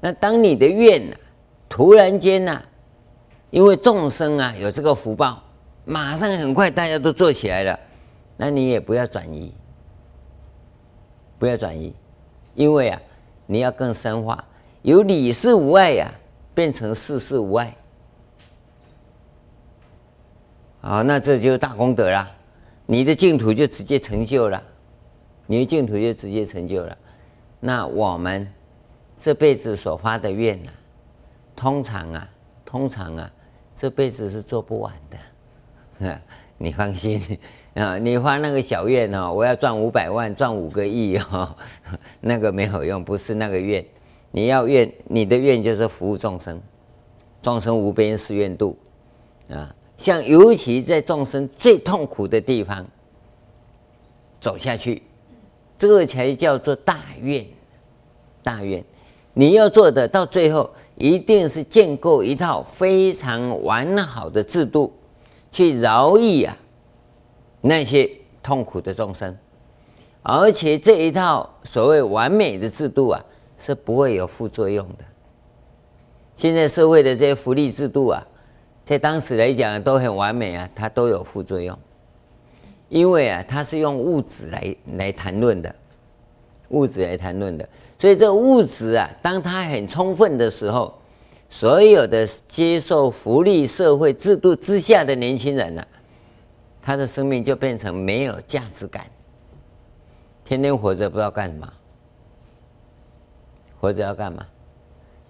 [0.00, 1.16] 那当你的愿呐，
[1.68, 2.62] 突然间呐。
[3.50, 5.40] 因为众生啊有这个福报，
[5.84, 7.78] 马上很快大家都做起来了，
[8.36, 9.52] 那你也不要转移，
[11.38, 11.94] 不要转移，
[12.56, 13.00] 因为啊
[13.46, 14.44] 你要更深化，
[14.82, 16.12] 有理事无碍呀、
[16.54, 17.76] 变成事事无碍，
[20.80, 22.30] 好，那这就大功德了，
[22.86, 24.62] 你的净土就直接成就了，
[25.46, 26.96] 你的净土就直接成就了，
[27.60, 28.50] 那我们
[29.16, 30.70] 这辈子所发的愿呢、
[31.56, 32.28] 通常啊，
[32.64, 33.30] 通常啊。
[33.76, 36.20] 这辈子是做不完的，
[36.56, 37.20] 你放心。
[37.74, 41.56] 啊，你发那个小愿哦，我要赚五百万，赚五个亿哦，
[42.20, 43.84] 那个没有用，不是那个愿，
[44.34, 46.60] 你要愿，你的愿就是服务众生，
[47.40, 48.76] 众生无边誓愿度，
[49.48, 52.84] 啊，像尤其在众生最痛苦的地方
[54.40, 55.00] 走下去，
[55.78, 57.46] 这个才叫做大愿，
[58.42, 58.84] 大愿，
[59.34, 60.68] 你要做的到最后。
[60.96, 64.92] 一定是建构一套非常完好的制度，
[65.50, 66.56] 去饶益啊
[67.60, 68.08] 那些
[68.40, 69.36] 痛苦的众生，
[70.22, 73.20] 而且这一套所谓完美的制度啊，
[73.64, 75.04] 是不会有副作用的。
[76.34, 78.26] 现在社会的这些福利制度啊，
[78.84, 81.78] 在当时来讲都很完美啊，它都有副作用，
[82.88, 85.74] 因为啊，它是用物质来来谈论的，
[86.70, 87.66] 物质来谈论的。
[87.98, 90.92] 所以这个物质啊，当它很充分的时候，
[91.48, 95.86] 所有的接受福利社会制度之下的年轻人呢、
[96.82, 99.06] 他的生命就变成没有价值感，
[100.44, 101.72] 天天活着不知道干什么，
[103.84, 104.46] 活着要干嘛？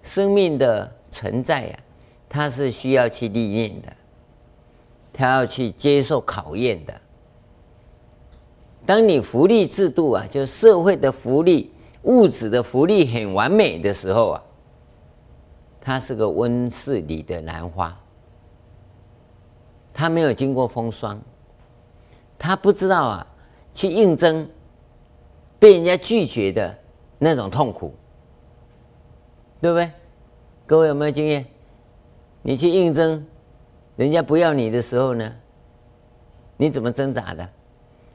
[0.01, 1.83] 生命的存在呀、啊，
[2.29, 3.93] 它是需要去历练的，
[5.11, 7.01] 它要去接受考验的。
[8.85, 11.69] 当你福利制度啊，就社会的福利、
[12.03, 14.43] 物质的福利很完美的时候啊，
[15.81, 17.93] 它是个温室里的兰花，
[19.93, 21.19] 它没有经过风霜，
[22.37, 23.27] 它不知道啊，
[23.73, 24.47] 去应征
[25.59, 26.77] 被人家拒绝的
[27.17, 27.93] 那种痛苦，
[29.65, 29.91] 对不对？
[30.67, 31.43] 各位有没有经验？
[32.43, 33.25] 你去应征，
[33.95, 35.33] 人家不要你的时候呢，
[36.55, 37.49] 你怎么挣扎的？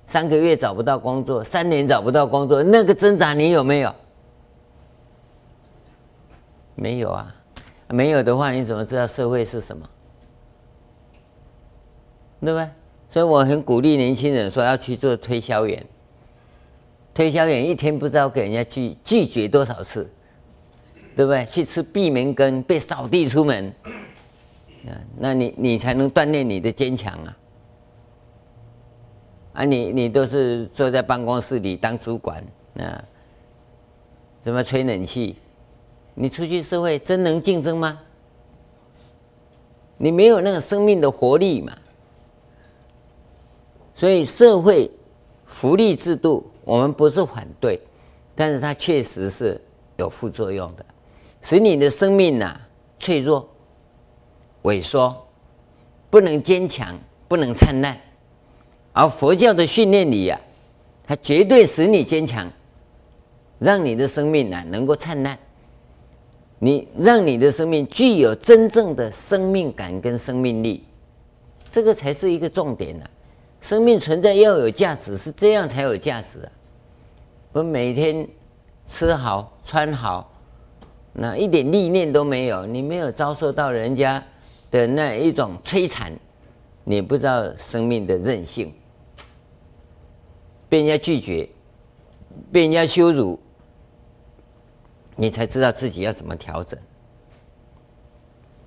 [0.06, 3.92] 三个月找不到工作，三年找不到工作，那个挣扎你有没有？
[6.76, 7.34] 没有啊，
[7.88, 9.90] 没有的话，你怎么知道社会是什么？
[12.42, 12.70] 对不对？
[13.10, 15.84] 所以我很鼓励年轻人说要去做推销员。
[17.12, 20.08] 推销员一天不知道给人家拒拒绝多少次，
[21.16, 21.44] 对不对？
[21.46, 23.72] 去吃闭门羹，被扫地出门，
[25.18, 27.36] 那你你才能锻炼你的坚强啊。
[29.52, 32.42] 啊你，你都是坐在办公室里当主管
[32.78, 33.04] 啊，
[34.40, 35.36] 怎么吹冷气？
[36.14, 38.00] 你出去社会真能竞争吗？
[39.96, 41.76] 你没有那个生命的活力嘛。
[43.94, 44.90] 所以社会
[45.44, 47.78] 福利制度我们不是反对，
[48.34, 49.60] 但是它确实是
[49.98, 50.86] 有副作用的，
[51.42, 52.60] 使你的生命呐、
[52.98, 53.48] 脆弱、
[54.62, 55.26] 萎缩，
[56.10, 56.98] 不能坚强，
[57.28, 57.98] 不能灿烂。
[58.92, 60.40] 而佛教的训练里呀，
[61.06, 62.50] 它绝对使你坚强，
[63.58, 65.38] 让你的生命呢能够灿烂，
[66.58, 70.84] 你让你的生命具有真正的生命感跟生命力，
[71.70, 73.04] 这个才是一个重点呢。
[73.60, 76.52] 生命存在要有价值，是这样才有价值啊！
[77.52, 78.26] 不每天
[78.86, 80.32] 吃好穿好，
[81.12, 84.24] 那一点历练都没有，你没有遭受到人家
[84.70, 86.12] 的那一种摧残，
[86.84, 88.72] 你不知道生命的韧性。
[90.68, 91.48] 被人家拒绝，
[92.52, 93.38] 被人家羞辱，
[95.16, 96.78] 你才知道自己要怎么调整。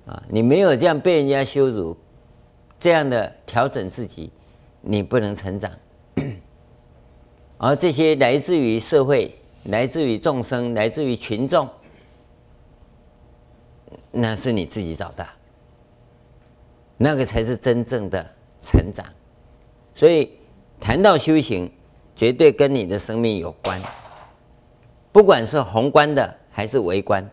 [0.06, 1.96] 啊，你没有这样被人家羞辱，
[2.78, 4.30] 这样的调整自己，
[4.82, 5.70] 你不能成长。
[7.56, 11.66] 而这些来自于社会、来自于众生、来自于群众，
[14.14, 15.26] 那是你自己找的，
[16.96, 18.24] 那个才是真正的
[18.60, 19.04] 成长。
[19.94, 20.30] 所以
[20.80, 21.70] 谈到修行。
[22.16, 23.82] 绝对跟你的生命有关，
[25.10, 27.28] 不管是宏观的还是微观，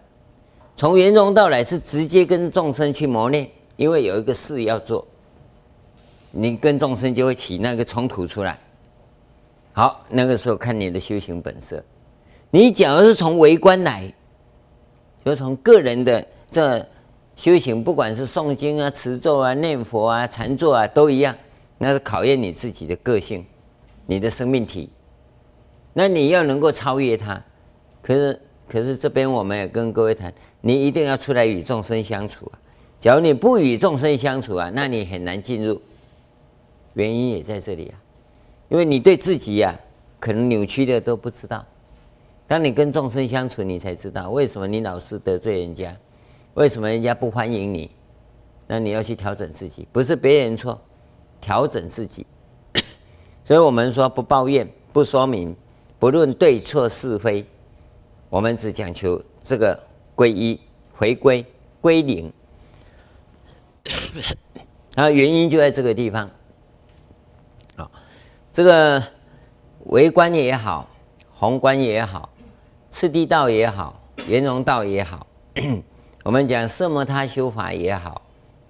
[0.75, 5.07] 从圆融到来是直接跟众生去磨练，因为有一个事要做，
[6.31, 8.59] 你跟众生就会起那个冲突出来。
[9.73, 11.83] 好，那个时候看你的修行本色。
[12.49, 14.11] 你假如是从微观来，
[15.23, 16.85] 就从个人的这
[17.35, 21.35] 修行，不管是诵经啊、持咒啊、念佛啊、禅坐啊，都一样，
[21.79, 23.43] 那是考验你自己的个性。
[24.07, 24.89] 你的生命体，
[25.93, 27.41] 那你要能够超越它。
[28.01, 32.59] 可是，可是这边我们也跟各位谈，你一定要出来与众生相处啊。
[32.99, 35.79] 假如你不与众生相处啊，那你很难进入。
[36.95, 37.95] 原因也在这里啊，
[38.67, 39.79] 因为你对自己呀、啊，
[40.19, 41.65] 可能扭曲的都不知道。
[42.47, 45.95] 当你跟众生相处，你才知道为什么你老是得罪人家，
[46.53, 47.91] 为什么人家不欢迎你。
[48.67, 50.79] 那你要去调整自己，不是别人错，
[51.41, 52.25] 调整自己。
[53.43, 55.55] 所以我们说不抱怨，不说明，
[55.99, 57.45] 不论对错是非，
[58.29, 59.77] 我们只讲求这个
[60.15, 60.59] 归一、
[60.93, 61.45] 回归、
[61.81, 62.31] 归零。
[64.95, 66.29] 然后原因就在这个地方。
[67.75, 67.89] 啊，
[68.53, 69.03] 这个
[69.86, 70.89] 微观也好，
[71.34, 72.30] 宏观也好，
[72.89, 75.28] 次第道也好，圆融道也好，
[76.24, 78.22] 我们讲色摩他修法也好，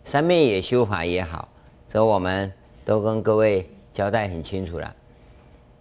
[0.03, 1.49] 三昧也修法也好，
[1.87, 2.51] 这我们
[2.85, 3.69] 都跟各位。
[3.93, 4.95] 交代很清楚了。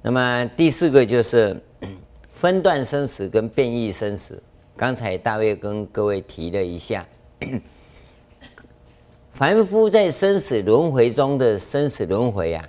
[0.02, 1.56] 那么第四个就是
[2.34, 4.42] 分段生死跟变异生死。
[4.76, 7.06] 刚才大卫跟各位提了一下，
[9.32, 12.68] 凡夫在生死轮回中的生死轮回啊，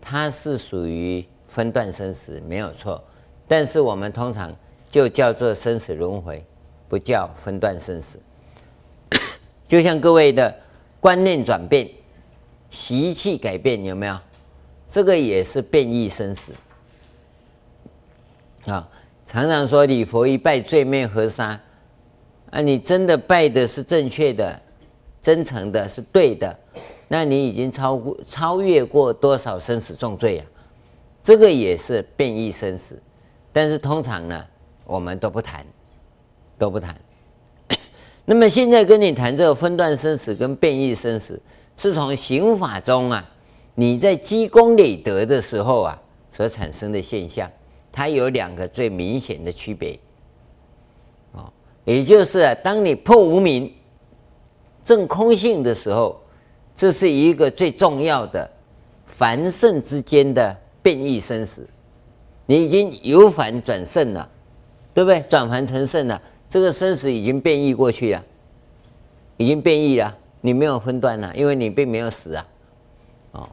[0.00, 3.04] 它是属于分段生死，没有错。
[3.46, 4.56] 但是我们通常
[4.88, 6.42] 就叫做生死轮回，
[6.88, 8.18] 不叫分段生死。
[9.68, 10.52] 就像各位的
[10.98, 11.88] 观念转变、
[12.70, 14.18] 习气改变，有没有？
[14.88, 16.52] 这个也是变异生死
[18.64, 18.88] 啊！
[19.26, 21.60] 常常说礼佛一拜，罪灭河沙
[22.50, 22.62] 啊！
[22.62, 24.58] 你真的拜的是正确的、
[25.20, 26.58] 真诚的，是对的，
[27.06, 30.44] 那你已经超过、超越过多少生死重罪呀？
[31.22, 32.98] 这个也是变异生死，
[33.52, 34.46] 但是通常呢，
[34.86, 35.66] 我们都不谈，
[36.56, 36.98] 都不谈。
[38.30, 41.40] 那么现在跟你谈这个分段生死跟变异生死，
[41.78, 43.26] 是从刑法中啊，
[43.74, 45.98] 你在积功累德的时候啊
[46.30, 47.50] 所产生的现象，
[47.90, 49.98] 它有两个最明显的区别。
[51.32, 51.50] 啊，
[51.86, 53.72] 也就是啊，当你破无明、
[54.84, 56.20] 证空性的时候，
[56.76, 58.46] 这是一个最重要的
[59.06, 61.66] 凡圣之间的变异生死。
[62.44, 64.30] 你已经由凡转圣了，
[64.92, 65.18] 对不对？
[65.30, 68.24] 转凡成圣了，这个生死已经变异过去了，
[69.36, 70.16] 已经变异了。
[70.40, 72.46] 你没有分段了，因为你并没有死啊。
[73.32, 73.48] 哦，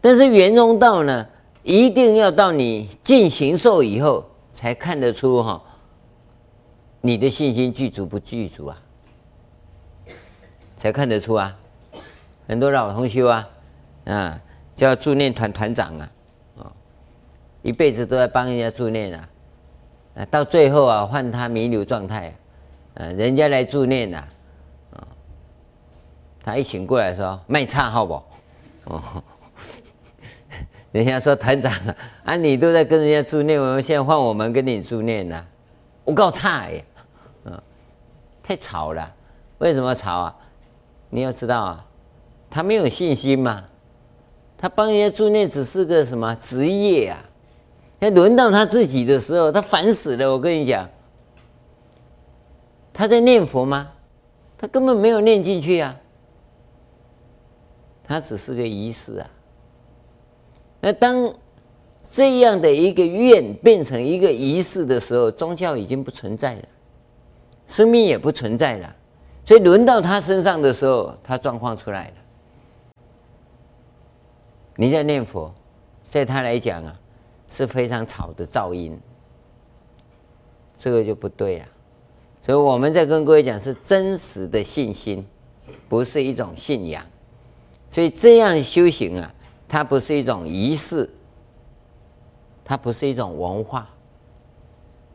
[0.00, 1.26] 但是圆融道呢，
[1.62, 5.62] 一定要到你尽形寿以后，才看得出哈，
[7.00, 8.82] 你的信心具足不具足啊？
[10.76, 11.56] 才看得出啊。
[12.46, 13.48] 很多老同修啊，
[14.04, 14.40] 啊，
[14.74, 16.12] 叫助念团团长啊。
[16.56, 16.72] 哦
[17.62, 19.28] 一辈子都在帮人家助念啊，
[20.26, 22.34] 到最后啊，换他弥留状态，
[22.94, 24.24] 啊，人家来助念呐，
[24.92, 25.06] 啊，
[26.42, 28.22] 他一醒过来说卖差好不？
[28.84, 29.02] 哦，
[30.92, 31.72] 人家说团长
[32.24, 35.44] 啊，你都在跟人家助念，我们现在换我们跟你助念呐，
[36.04, 36.84] 我够差耶，
[37.44, 37.62] 啊，
[38.42, 39.14] 太吵了，
[39.58, 40.36] 为什么吵啊？
[41.10, 41.84] 你要知道啊，
[42.50, 43.64] 他没有信心嘛，
[44.58, 47.24] 他帮人家助念只是个什么职业啊。
[48.00, 50.32] 那轮到他自己的时候，他烦死了。
[50.32, 50.88] 我跟你讲，
[52.92, 53.92] 他在念佛吗？
[54.56, 55.94] 他根本没有念进去啊，
[58.02, 59.30] 他只是个仪式啊。
[60.80, 61.32] 那当
[62.02, 66.62] 这样的一个愿变成一个仪式的时候，宗教已经不存在了，
[67.66, 68.96] 生命也不存在了。
[69.44, 72.14] 所以轮到他身上的时候，他状况出来了。
[74.76, 75.52] 你在念佛，
[76.08, 76.96] 在他来讲啊。
[77.50, 78.98] 是非常吵的噪音，
[80.78, 81.68] 这个就不对啊。
[82.42, 85.26] 所以我们在跟各位讲，是真实的信心，
[85.88, 87.04] 不是一种信仰。
[87.90, 89.34] 所以这样修行啊，
[89.68, 91.10] 它不是一种仪式，
[92.64, 93.90] 它不是一种文化，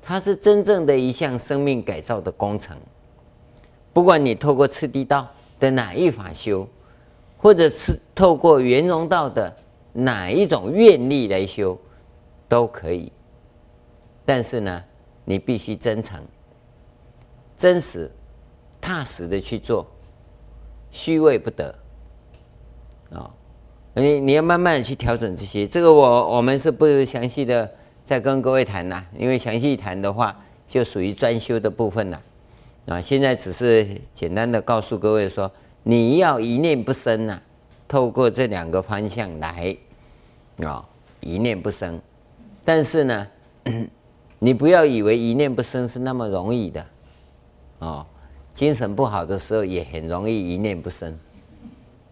[0.01, 2.77] 它是真正的一项生命改造的工程。
[3.93, 5.27] 不管你透过次第道
[5.57, 6.67] 的哪一法修，
[7.37, 9.55] 或者是透过圆融道的
[9.93, 11.79] 哪一种愿力来修。
[12.47, 13.11] 都可以，
[14.25, 14.83] 但是呢，
[15.23, 16.23] 你必须真诚、
[17.57, 18.11] 真实、
[18.79, 19.85] 踏实的去做，
[20.91, 21.73] 虚伪不得
[23.11, 23.31] 啊！
[23.95, 25.67] 你你要慢慢的去调整这些。
[25.67, 27.69] 这个我我们是不详细的
[28.03, 32.21] 再跟各位谈呐，因为详细谈的话就属于专修的部分了
[32.87, 33.01] 啊。
[33.01, 35.51] 现在只是简单的告诉各位说，
[35.83, 37.41] 你要一念不生呐，
[37.87, 39.77] 透过这两个方向来
[40.63, 40.87] 啊，
[41.21, 42.01] 一念不生。
[42.65, 43.27] 但是呢，
[44.39, 46.85] 你不要以为一念不生是那么容易的，
[47.79, 48.05] 哦，
[48.55, 51.17] 精神不好的时候也很容易一念不生，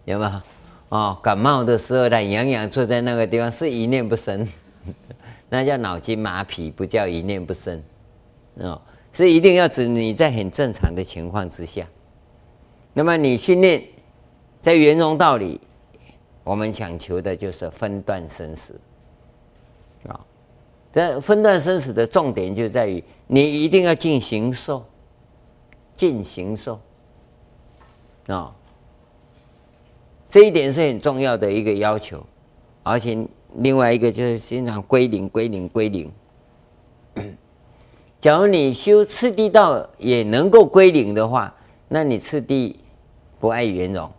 [0.06, 0.42] 有没有？
[0.90, 4.48] 哦，感冒的时候懒洋洋坐在那个地方是一念不生，
[5.50, 7.82] 那叫脑筋麻痹，不叫一念不生，
[8.60, 8.80] 哦，
[9.12, 11.88] 是一定要指你在很正常的情况之下，
[12.94, 13.84] 那么你训练
[14.62, 15.60] 在圆融道理，
[16.44, 18.80] 我们讲求的就是分段生死，
[20.08, 20.20] 啊。
[20.94, 24.86] 这分段生死的重点就在于，你一定要尽行受，
[25.96, 26.80] 尽行受
[28.28, 28.54] 啊，
[30.28, 32.24] 这一点是很重要的一个要求，
[32.84, 33.18] 而且
[33.56, 36.12] 另外一个就是经常归零、归零、归零。
[38.22, 41.56] 假如你修次第道也能够归零的话，
[41.88, 42.80] 那你次第
[43.40, 44.12] 不爱圆融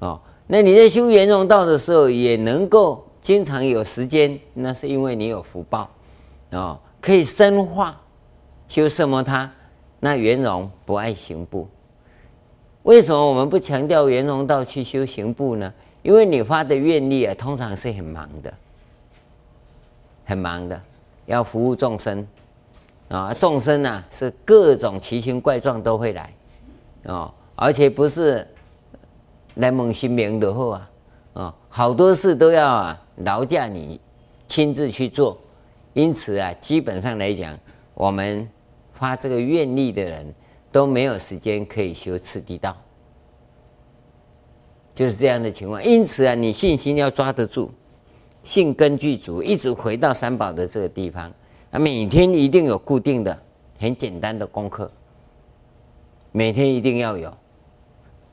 [0.00, 3.02] 哦，那你在修圆融道的时候也能够。
[3.24, 5.88] 经常有时间，那是因为你有福报，
[6.50, 7.98] 哦，可以深化
[8.68, 9.50] 修什么他，
[9.98, 11.66] 那圆融不爱行部。
[12.82, 15.72] 为什么我们不强调圆融道去修行部呢？
[16.02, 18.52] 因为你发的愿力啊，通常是很忙的，
[20.26, 20.78] 很忙的，
[21.24, 22.28] 要服务众生
[23.08, 26.30] 啊，众生啊是各种奇形怪状都会来，
[27.04, 28.46] 哦，而且不是
[29.54, 30.90] 来问姓名的好啊，
[31.32, 33.00] 啊，好多事都要啊。
[33.18, 34.00] 劳驾你
[34.46, 35.38] 亲自去做，
[35.92, 37.58] 因此啊，基本上来讲，
[37.94, 38.48] 我们
[38.92, 40.34] 发这个愿力的人
[40.72, 42.76] 都没有时间可以修次第道，
[44.94, 45.82] 就是这样的情况。
[45.84, 47.70] 因此啊，你信心要抓得住，
[48.42, 51.32] 信根具足，一直回到三宝的这个地方
[51.70, 53.40] 啊，每天一定有固定的、
[53.78, 54.90] 很简单的功课，
[56.32, 57.32] 每天一定要有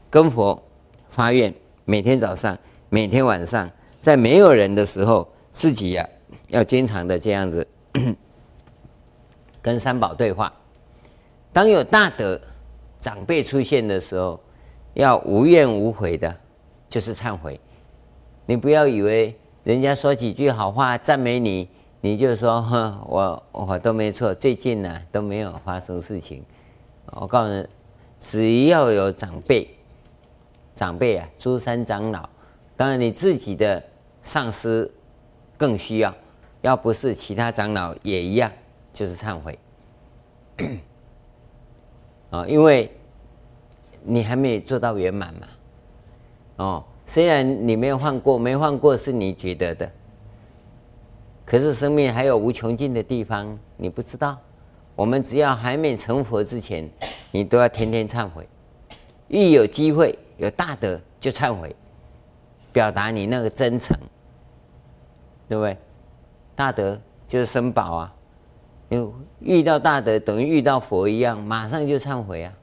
[0.09, 0.61] 跟佛
[1.09, 1.53] 发愿，
[1.85, 2.57] 每天早上，
[2.89, 3.69] 每天晚上。
[4.01, 6.09] 在没有人的时候，自己呀、
[6.49, 7.65] 要经常的这样子
[9.61, 10.51] 跟三宝对话。
[11.53, 12.39] 当有大德
[12.99, 14.39] 长辈出现的时候，
[14.95, 16.35] 要无怨无悔的，
[16.89, 17.59] 就是忏悔。
[18.47, 21.69] 你不要以为人家说几句好话赞美你，
[22.01, 26.43] 你就说哼，我我都没错，最近呢、都没有发生事情。
[27.05, 27.67] 我告诉你，
[28.19, 29.69] 只要有长辈，
[30.73, 32.27] 长辈啊，诸三长老，
[32.75, 33.83] 当然你自己的
[34.21, 34.89] 上师
[35.57, 36.13] 更需要，
[36.61, 38.51] 要不是其他长老也一样，
[38.93, 39.57] 就是忏悔。
[42.29, 42.91] 啊， 因为
[44.03, 45.47] 你还没做到圆满嘛。
[46.57, 49.91] 哦，虽然你没有换过，没换过是你觉得的，
[51.45, 54.37] 可是生命还有无穷尽的地方，你不知道。
[54.95, 56.87] 我们只要还没成佛之前，
[57.31, 58.47] 你都要天天忏悔。
[59.27, 61.75] 一有机会有大德就忏悔，
[62.71, 63.97] 表达你那个真诚，
[65.47, 65.77] 对不对？
[66.55, 68.13] 大德就是生宝啊。
[68.89, 72.53] 有遇到大德，等于遇到佛一样，马上就忏悔啊！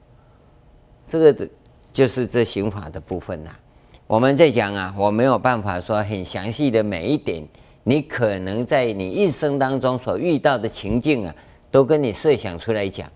[1.03, 1.49] 这个的
[1.91, 3.59] 就是这行法的部分呐、啊。
[4.05, 7.43] 我们在讲啊，我没有办法说很详细的每一点，
[7.83, 11.35] 你可能在你一生当中所遇到的情境啊，
[11.71, 13.09] 都跟你设想出来讲。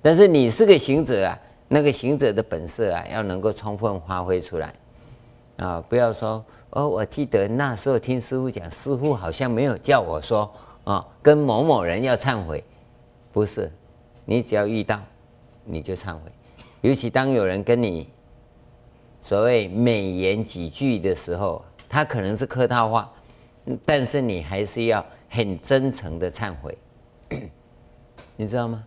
[0.00, 4.72] 但是你是个行者啊，那个行者的本色啊，要能够充分发挥出来
[5.58, 5.84] 啊！
[5.88, 10.50] 不要说哦，我记得那时候听师傅讲，师傅好像没有叫我说。
[10.84, 12.64] 啊、跟某某人要忏悔，
[13.30, 13.70] 不是，
[14.24, 14.98] 你只要遇到，
[15.62, 16.32] 你就忏悔。
[16.80, 18.08] 尤其当有人跟你
[19.22, 23.12] 所谓美言几句的时候，他可能是客套话，
[23.84, 26.78] 但是你还是要很真诚的忏悔，
[28.36, 28.82] 你知道吗？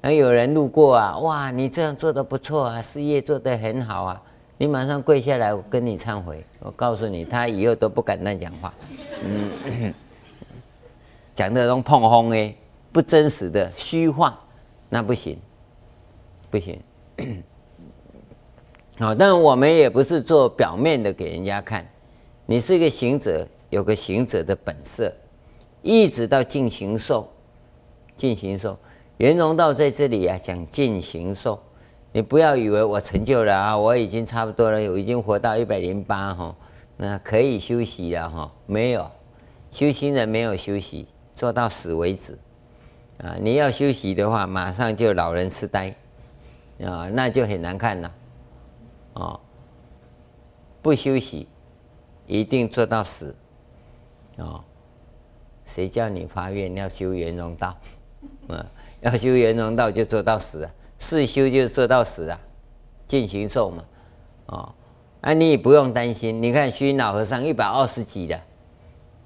[0.00, 4.22] 那有人路过啊，哇，你这样做的不错啊，事业做得很好啊，
[4.62, 6.46] 你马上跪下来，我跟你忏悔。
[6.60, 8.72] 我告诉你，他以后都不敢乱讲话。
[9.20, 9.92] 嗯。
[11.34, 12.56] 讲的那种碰风诶，
[12.92, 14.38] 不真实的虚话，
[14.88, 15.36] 那不行，
[16.48, 16.80] 不行。
[19.00, 21.84] 好，但我们也不是做表面的给人家看。
[22.46, 25.12] 你是一个行者，有个行者的本色，
[25.82, 27.28] 一直到尽形寿，
[28.14, 28.78] 尽形寿，
[29.16, 31.60] 圆融道在这里啊，讲尽形寿。
[32.12, 36.54] 你不要以为我成就了啊，我已经差不多了，我已经活到一百零八哈，
[36.96, 38.52] 那可以休息了哈？
[38.66, 39.10] 没有，
[39.70, 41.08] 修行人没有休息。
[41.34, 42.38] 做到死为止，
[43.18, 43.34] 啊！
[43.40, 45.88] 你要休息的话，马上就老人痴呆，
[46.84, 48.12] 啊，那就很难看了，
[49.14, 49.40] 啊！
[50.82, 51.48] 不休息，
[52.28, 53.34] 一定做到死，
[54.36, 54.62] 啊！
[55.64, 57.76] 谁叫你发愿要修圆融道？
[58.48, 58.64] 啊，
[59.00, 60.70] 要修圆融道就做到死啊！
[61.02, 62.40] 是修就是做到死啊，
[63.08, 63.84] 尽形寿嘛，
[64.46, 64.72] 哦！
[65.20, 68.40] 啊，你也不用担心，你看虚云老和尚一百二十几的，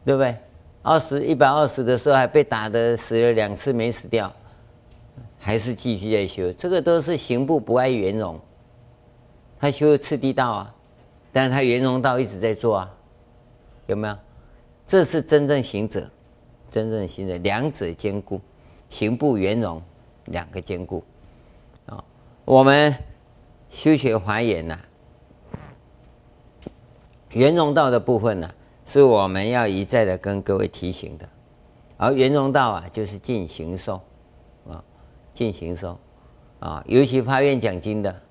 [0.07, 0.35] 对不对？
[0.83, 4.33] 二十一百二十的时候还被打的死了两次没死掉，
[5.39, 8.41] 还是继续在修，这个都是行不不碍圆融。
[9.61, 10.75] 他修次第道啊，
[11.31, 12.91] 但是他圆融道一直在做啊，
[13.87, 14.17] 有没有？
[14.87, 16.11] 这是真正行者，
[16.73, 18.41] 真正行者两者兼顾，
[18.89, 19.83] 行不圆融
[20.27, 21.05] 两个兼顾。
[22.47, 22.95] 我们
[23.71, 24.79] 修学华严呐，
[27.33, 28.49] 圆融道的部分呢？
[28.85, 31.29] 是我们要一再的跟各位提醒的，
[31.97, 34.01] 而圆融道啊，就是尽形寿，
[34.71, 34.81] 啊，
[35.35, 35.99] 尽形寿，
[36.61, 38.23] 啊，尤其发愿讲经的，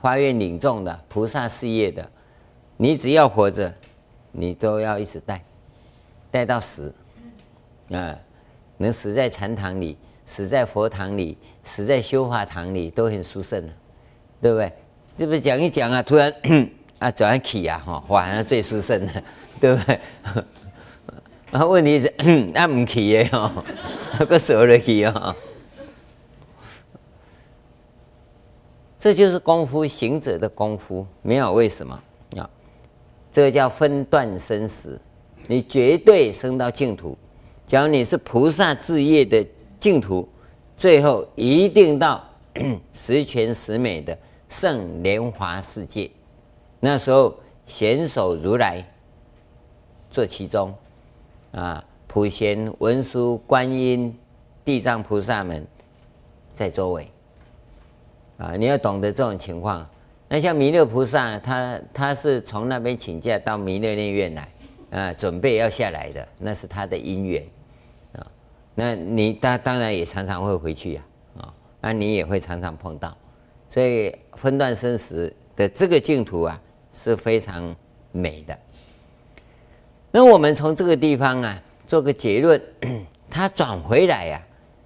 [0.00, 2.08] 发愿领众的，菩萨事业的，
[2.76, 3.74] 你只要活着，
[4.30, 5.44] 你都要一直带，
[6.30, 6.94] 带到死，
[7.90, 8.16] 啊，
[8.76, 13.72] 能死在禅堂里，死在佛堂里，死在修法堂里，都很殊胜的，
[14.40, 14.72] 对不对？
[15.14, 16.32] 这不是讲一讲啊，突然
[16.98, 19.22] 啊转起啊，哈，反而最殊胜的。
[19.60, 20.00] 对不对？
[21.52, 22.12] 啊，问题是
[22.52, 23.64] 那不去的哦，
[24.28, 25.34] 个舍了去哦。
[28.98, 31.98] 这就是功夫行者的功夫，没有为什么
[32.36, 32.50] 啊？
[33.32, 35.00] 这个叫分段生死，
[35.46, 37.16] 你绝对生到净土。
[37.66, 39.46] 假如你是菩萨志业的
[39.84, 40.26] 净土，
[40.78, 42.24] 最后一定到
[42.90, 44.16] 十全十美的
[44.48, 46.10] 圣莲华世界。
[46.80, 48.82] 那时候贤首如来。
[50.10, 50.74] 坐其中，
[51.52, 54.18] 啊，普贤、文殊、观音、
[54.64, 55.66] 地藏菩萨们
[56.50, 57.06] 在周围，
[58.38, 59.86] 啊，你要懂得这种情况。
[60.30, 64.48] 那像弥勒菩萨，他他是从那边请假到弥勒内院来，
[64.92, 67.44] 啊，准备要下来的，那是他的因缘，
[68.74, 71.02] 那你当当然也常常会回去呀，
[71.38, 73.16] 啊，那你也会常常碰到，
[73.70, 76.60] 所以分段生死的这个净土啊
[76.92, 77.74] 是非常
[78.12, 78.58] 美的。
[80.10, 82.60] 那我们从这个地方啊做个结论，
[83.30, 84.42] 它转回来呀、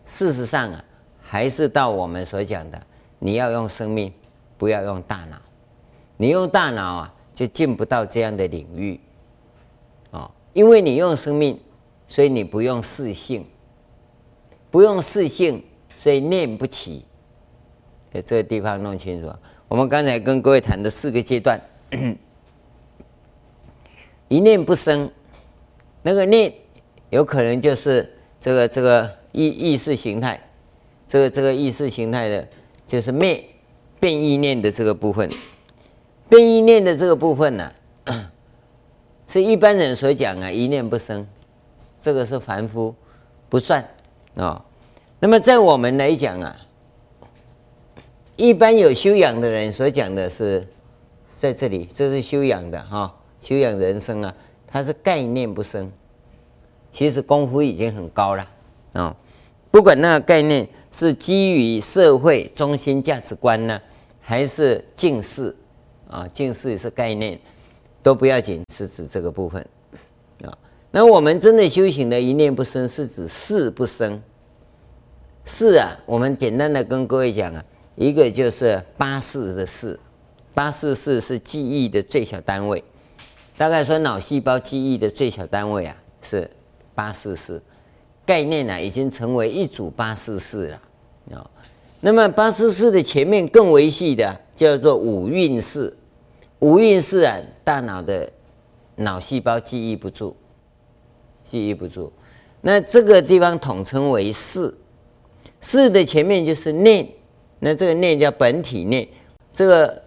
[0.06, 0.84] 事实上啊
[1.20, 2.82] 还是到我们所讲的，
[3.18, 4.12] 你要用生命，
[4.56, 5.36] 不要用大脑。
[6.16, 8.98] 你用大脑啊，就进不到这样的领域，
[10.10, 11.60] 啊，因为你用生命，
[12.08, 13.46] 所以你不用四性，
[14.70, 15.62] 不用四性，
[15.96, 17.04] 所以念不起。
[18.12, 19.30] 在这个地方弄清楚。
[19.68, 21.60] 我们刚才跟各位谈的四个阶段，
[24.28, 25.10] 一念不生，
[26.02, 26.52] 那个念
[27.10, 30.40] 有可能就是这个这个意意识形态，
[31.06, 32.48] 这个这个意识形态的，
[32.86, 33.44] 就是灭
[34.00, 35.30] 变异念的这个部分。
[36.30, 37.72] 变异念的这个部分呢、
[38.04, 38.32] 啊，
[39.28, 41.26] 是一般人所讲啊，一念不生，
[42.00, 42.94] 这个是凡夫
[43.50, 43.86] 不算
[44.38, 44.64] 啊、
[45.20, 46.56] 那么在我们来讲啊，
[48.36, 50.66] 一般有修养的人所讲的是
[51.36, 54.34] 在这里，这是修养的哈、修养人生啊，
[54.66, 55.90] 它是概念不生，
[56.90, 58.48] 其实功夫已经很高了
[58.92, 59.14] 啊、
[59.70, 63.80] 不管那个概念是基于社会中心价值观呢，
[64.20, 65.54] 还是近视。
[66.10, 67.38] 啊，近似也是概念，
[68.02, 69.62] 都不要紧，是指这个部分。
[70.90, 74.22] 那我们真的修行的一念不生，是指事不生。
[75.44, 77.64] 事啊，我们简单的跟各位讲啊，
[77.94, 79.98] 一个就是八四的四，
[80.54, 82.82] 八四四是记忆的最小单位。
[83.56, 86.48] 大概说脑细胞记忆的最小单位啊，是
[86.94, 87.60] 八识识。
[88.24, 90.80] 概念呢、啊，已经成为一组八识识了
[91.32, 91.50] 啊。
[92.00, 95.94] 那么八识识的前面更维系的叫做五蕴识。
[96.60, 98.30] 五蕴识啊，大脑的
[98.96, 100.36] 脑细胞记忆不住，
[101.48, 102.12] 记忆不住。
[102.60, 104.74] 那这个地方统称为识，
[105.60, 107.08] 识的前面就是念，
[107.60, 109.08] 那这个念叫本体念。
[109.52, 110.02] 这个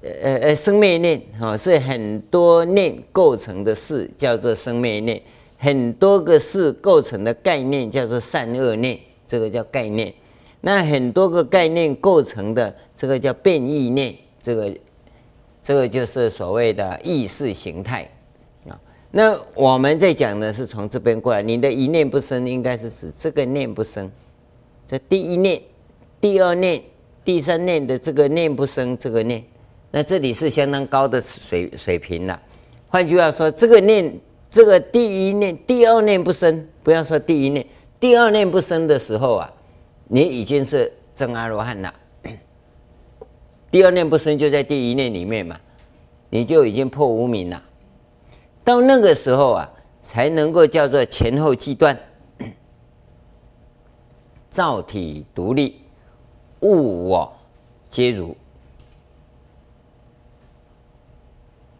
[0.00, 5.20] 呃呃生灭念哈，是很多念构成的识，叫做生灭念。
[5.58, 10.14] 很多个识构成的概念叫做善恶念，这个叫概念。
[10.62, 14.74] 那很多个概念构成的这个叫变异念，这个。
[15.62, 18.08] 这个就是所谓的意识形态。
[19.16, 24.12] 那我们在讲的是从这边过来，你的一念不生，应该是指这个念不生。
[24.86, 25.58] 这第一念、
[26.20, 26.82] 第二念、
[27.24, 29.42] 第三念的这个念不生，这个念，
[29.90, 32.38] 那这里是相当高的水水平了。
[32.88, 37.66] 换句话说，这个念，这个第一念、第二念不生，不要说第一念、
[37.98, 39.50] 第二念不生的时候啊，
[40.08, 41.94] 你已经是证阿罗汉了。
[43.72, 45.58] 第二念不生就在第一念里面嘛，
[46.28, 47.62] 你就已经破无明了。
[48.66, 49.70] 到那个时候啊，
[50.02, 51.96] 才能够叫做前后际断，
[54.50, 55.82] 造体独立，
[56.62, 57.32] 物我
[57.88, 58.36] 皆如。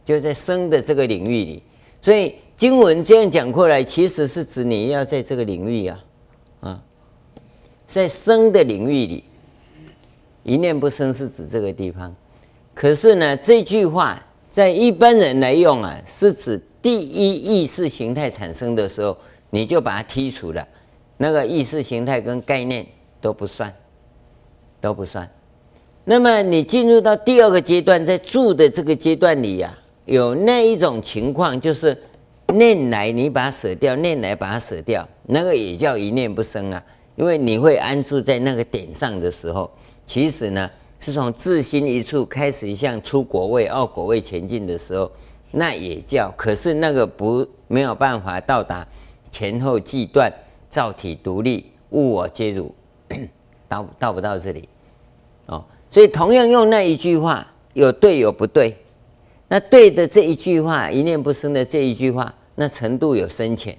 [0.04, 1.62] 就在生的这个领域里，
[2.00, 6.04] 所以经文这样讲过来，其实是指你要在这个领域啊，
[6.60, 6.82] 啊，
[7.84, 9.24] 在生的领域里。
[10.44, 12.14] 一念不生是指这个地方，
[12.72, 19.18] 可是呢，这句话在一般人来用啊，是指第一意识形态产生的时候，
[19.50, 20.64] 你就把它剔除了，
[21.16, 22.86] 那个意识形态跟概念
[23.20, 23.74] 都不算，
[24.80, 25.28] 都不算。
[26.04, 32.00] 那么你进入到第二个阶段，在住的这个阶段里呀、有那一种情况，就是
[32.54, 36.80] 念来你把它舍掉，念来把它舍掉，那个也叫一念不生啊，
[37.16, 39.68] 因为你会安住在那个点上的时候。
[40.06, 40.70] 其实呢，
[41.00, 45.10] 是从自心一处开始向出国位、二果位前进的时候，
[45.50, 46.32] 那也叫。
[46.36, 48.86] 可是那个不没有办法到达
[49.30, 50.32] 前后际断、
[50.68, 52.74] 造体独立、物我皆如，
[53.68, 54.68] 到到不到这里
[55.46, 55.64] 哦。
[55.90, 58.76] 所以同样用那一句话，有对有不对。
[59.48, 63.76] 那对的这一句话，一念不生的这一句话，那程度有深浅。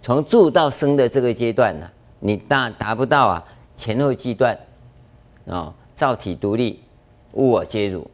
[0.00, 3.44] 从住到生的这个阶段呢、你达达不到啊
[3.76, 4.58] 前后际断。
[5.44, 6.80] 啊、哦，造体独立，
[7.32, 8.08] 物我皆如。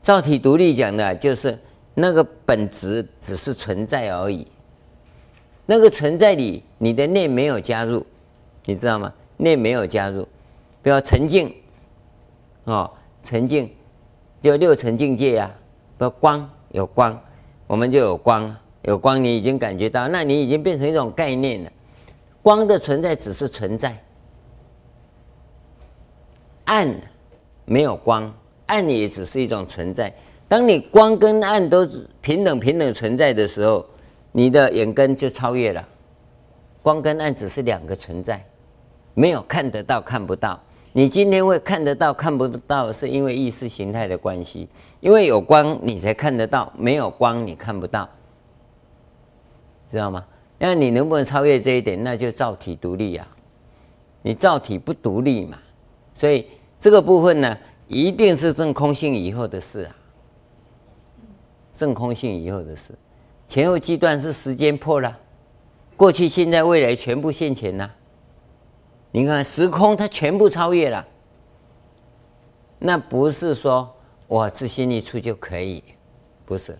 [0.00, 1.58] 造体独立讲的就是
[1.94, 4.46] 那个本质只是存在而已。
[5.66, 8.04] 那个存在里，你的念没有加入，
[8.64, 9.12] 你知道吗？
[9.36, 10.26] 念没有加入。
[10.82, 11.54] 比如沉静，
[12.64, 12.90] 哦，
[13.22, 13.70] 沉静，
[14.40, 15.54] 就六尘境界呀、啊。
[15.98, 17.18] 比如光有光，
[17.66, 21.70] 我们就有光，有光，你已经感觉到，那你已经变成一种概念了。
[22.42, 23.96] 光的存在只是存在。
[26.64, 27.00] 暗
[27.64, 28.34] 没有光，
[28.66, 30.12] 暗也只是一种存在。
[30.52, 31.88] 当你光跟暗都
[32.20, 33.82] 平等平等存在的时候，
[34.32, 35.82] 你的眼根就超越了。
[36.82, 38.44] 光跟暗只是两个存在，
[39.14, 40.60] 没有看得到看不到。
[40.92, 44.68] 你今天会看得到看不到，是因为意识形态的关系。
[45.00, 48.06] 因为有光你才看得到，没有光你看不到，
[49.90, 50.22] 知道吗？
[50.58, 52.04] 那你能不能超越这一点？
[52.04, 53.32] 那就造体独立呀、啊。
[54.20, 55.56] 你造体不独立嘛，
[56.14, 56.46] 所以
[56.78, 57.56] 这个部分呢，
[57.88, 59.96] 一定是证空性以后的事啊。
[61.72, 62.92] 证空性以后的事，
[63.48, 65.18] 前后阶段是时间破了，
[65.96, 67.94] 过去、现在、未来全部现前了。
[69.10, 71.06] 你看时空它全部超越了，
[72.78, 73.94] 那不是说
[74.26, 75.82] 我自心一出就可以，
[76.44, 76.78] 不是。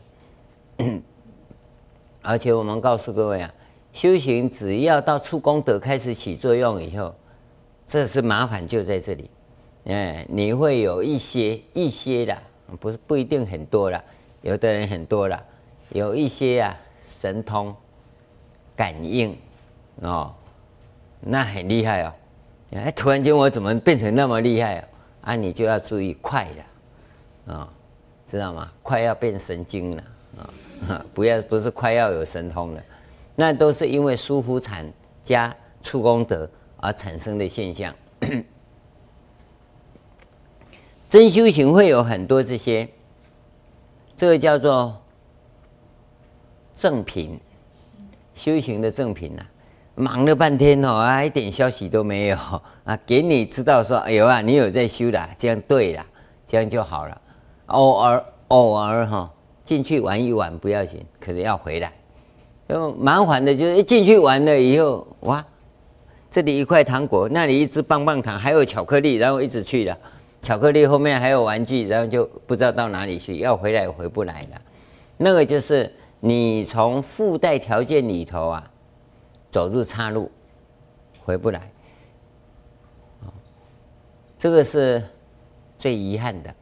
[2.22, 3.52] 而且我们告诉各位啊，
[3.92, 7.14] 修行只要到出功德开始起作用以后，
[7.86, 9.30] 这是麻烦就在这里。
[9.84, 12.38] 哎，你会有一些一些的，
[12.80, 14.02] 不是不一定很多了，
[14.42, 15.42] 有的人很多了，
[15.90, 16.76] 有一些啊
[17.08, 17.74] 神通
[18.76, 19.36] 感应
[20.00, 20.34] 哦，
[21.20, 22.12] 那很厉害哦。
[22.72, 24.88] 哎，突然间我怎么变成那么厉害啊？
[25.22, 26.48] 啊，你就要注意快
[27.46, 27.72] 了啊，
[28.26, 28.72] 知道吗？
[28.82, 30.02] 快要变神经了
[30.88, 31.04] 啊！
[31.14, 32.82] 不要不是快要有神通了，
[33.36, 34.90] 那都是因为舒服产
[35.22, 37.94] 加出功德而产生的现象。
[41.08, 42.88] 真修行会有很多这些，
[44.16, 44.96] 这个叫做
[46.74, 47.38] 正品，
[48.34, 49.48] 修行的正品呐、啊。
[49.94, 52.36] 忙了半天哦，啊，一点消息都没有
[52.84, 52.98] 啊！
[53.04, 56.04] 给你知道说，哎呦啊，你有在修的，这样对了，
[56.46, 57.20] 这样就好了。
[57.66, 59.30] 偶尔偶尔哈
[59.64, 61.92] 进去玩一玩不要紧，可是要回来。
[62.68, 65.44] 就麻烦的就是一进去玩了以后，哇，
[66.30, 69.98] 这里一块糖果，那里一支棒棒糖，还有巧克力，然后一直去了。
[70.42, 74.60] 巧克力后面还有玩具，然后就不知道到哪里去，要回来回不来了。
[75.16, 75.90] 那个就是
[76.20, 78.68] 你从附带条件里头啊。
[79.52, 80.30] 走入岔路，
[81.22, 81.70] 回不来，
[84.38, 85.02] 这个是
[85.76, 86.54] 最遗憾的。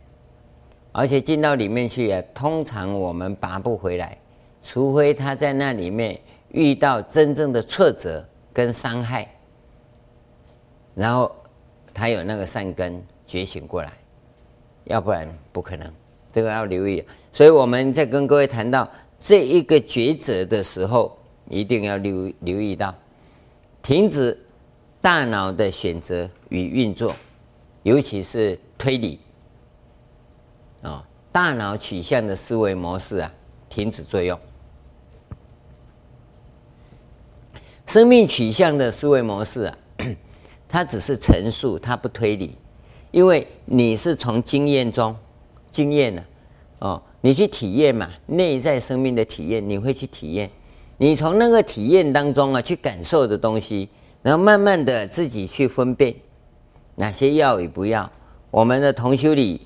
[0.91, 4.19] 而且进到里面去啊，通常我们拔不回来，
[4.61, 9.33] 除非他在那里面遇到真正的挫折跟伤害，
[10.97, 11.33] 然后
[11.95, 13.01] 他有那个善根
[13.31, 13.93] 觉醒过来，
[14.85, 15.89] 要不然不可能。
[16.33, 17.05] 这个要留意。
[17.33, 21.17] 所以我们在跟各位谈到这一个抉择的时候。
[21.49, 22.95] 一定要留留意到，
[23.83, 24.39] 停止
[25.01, 27.13] 大脑的选择与运作，
[27.83, 29.19] 尤其是推理
[30.81, 33.33] 啊，大脑取向的思维模式啊，
[33.69, 34.39] 停止作用。
[37.85, 39.79] 生命取向的思维模式啊，
[40.69, 42.57] 它只是陈述，它不推理，
[43.11, 45.17] 因为你是从经验中
[45.71, 46.25] 经验呢，
[46.79, 50.51] 哦，你去体验嘛，内在生命的体验，你会去体验。
[50.99, 53.89] 你从那个体验当中啊，去感受的东西，
[54.23, 56.15] 然后慢慢的自己去分辨
[56.97, 58.11] 哪些要与不要。
[58.51, 59.61] 我们的同修里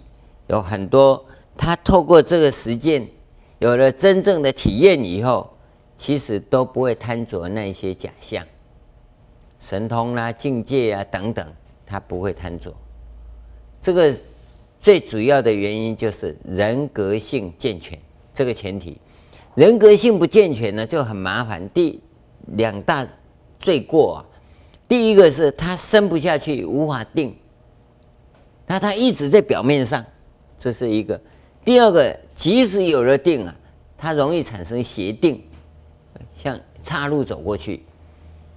[0.47, 1.25] 有很多，
[1.57, 3.09] 他透过这个实践，
[3.59, 5.57] 有了真正的体验以后，
[5.97, 8.45] 其实都不会贪着那些假象、
[9.59, 11.47] 神通啦、啊、境界啊等等，
[11.87, 12.73] 他不会贪着。
[13.85, 14.17] 这个
[14.81, 17.99] 最主要的原因就是人格性健全，
[18.33, 18.97] 这个前提。
[19.55, 21.69] 人格性不健全呢，就很麻烦。
[21.69, 22.01] 第
[22.57, 23.07] 两大
[23.61, 24.25] 罪过啊，
[24.89, 27.37] 第一个是他生不下去，无法定，
[28.67, 30.03] 那他一直在表面上，
[30.59, 31.21] 这是一个。
[31.63, 33.55] 第二个，即使有了定啊，
[33.99, 35.45] 他容易产生邪定，
[36.35, 37.85] 像岔路走过去，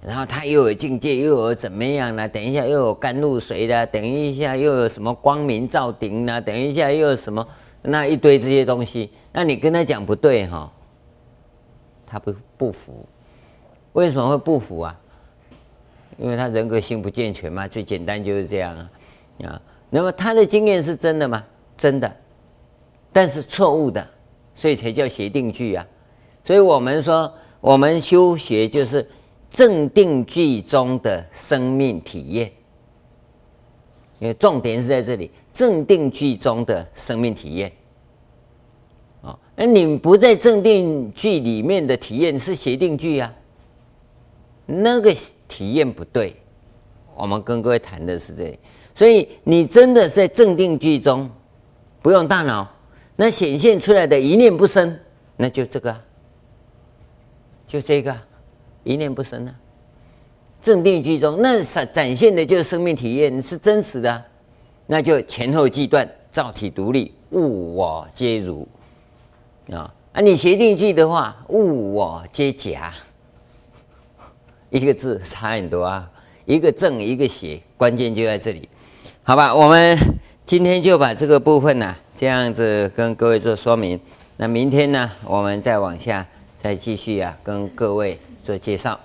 [0.00, 2.28] 然后他又有境界，又有怎么样呢？
[2.28, 7.46] 等一下又有甘露水啦，等一下又有什么光明照顶啦，等一下又有什么
[7.82, 10.72] 那一堆这些东西，那你跟他讲不对哈。
[12.10, 13.04] 他不不服，
[13.92, 14.98] 为什么会不服啊？
[16.16, 18.90] 因为他人格性不健全嘛，最简单就是这样啊
[19.44, 19.60] 啊。
[19.90, 21.44] 那么他的经验是真的吗？
[21.76, 22.16] 真的，
[23.12, 24.08] 但是错误的，
[24.54, 25.86] 所以才叫邪定句啊。
[26.42, 27.30] 所以我们说，
[27.60, 29.06] 我们修学就是
[29.50, 32.52] 正定句中的生命体验，
[34.18, 37.72] 因为重点是在这里，正定句中的生命体验。
[39.56, 43.34] 那你不在正定句里面的体验是邪定句啊，
[44.66, 45.12] 那个
[45.48, 46.36] 体验不对。
[47.16, 48.56] 我们跟各位谈的是这里，
[48.94, 51.28] 所以你真的在正定句中
[52.00, 52.72] 不用大脑，
[53.16, 54.96] 那显现出来的一念不生，
[55.36, 56.00] 那就这个，
[57.66, 58.16] 就这个，
[58.88, 59.54] 一念不生啊。
[60.62, 64.24] 正定句中那展展现的就是生命体验，是真实的，
[64.86, 68.66] 那就前后阶段造体独立，物我皆如。
[69.70, 72.92] 啊，啊，你邪定句的话，物我皆假，
[74.70, 76.10] 一个字差很多啊，
[76.46, 78.68] 一个正一个邪，关键就在这里，
[79.22, 79.54] 好吧？
[79.54, 79.96] 我们
[80.46, 84.00] 今天就把这个部分呢、这样子跟各位做说明。
[84.38, 86.26] 那明天呢，我们再往下
[86.56, 88.18] 再继续啊，跟各位
[88.48, 88.98] 的介绍。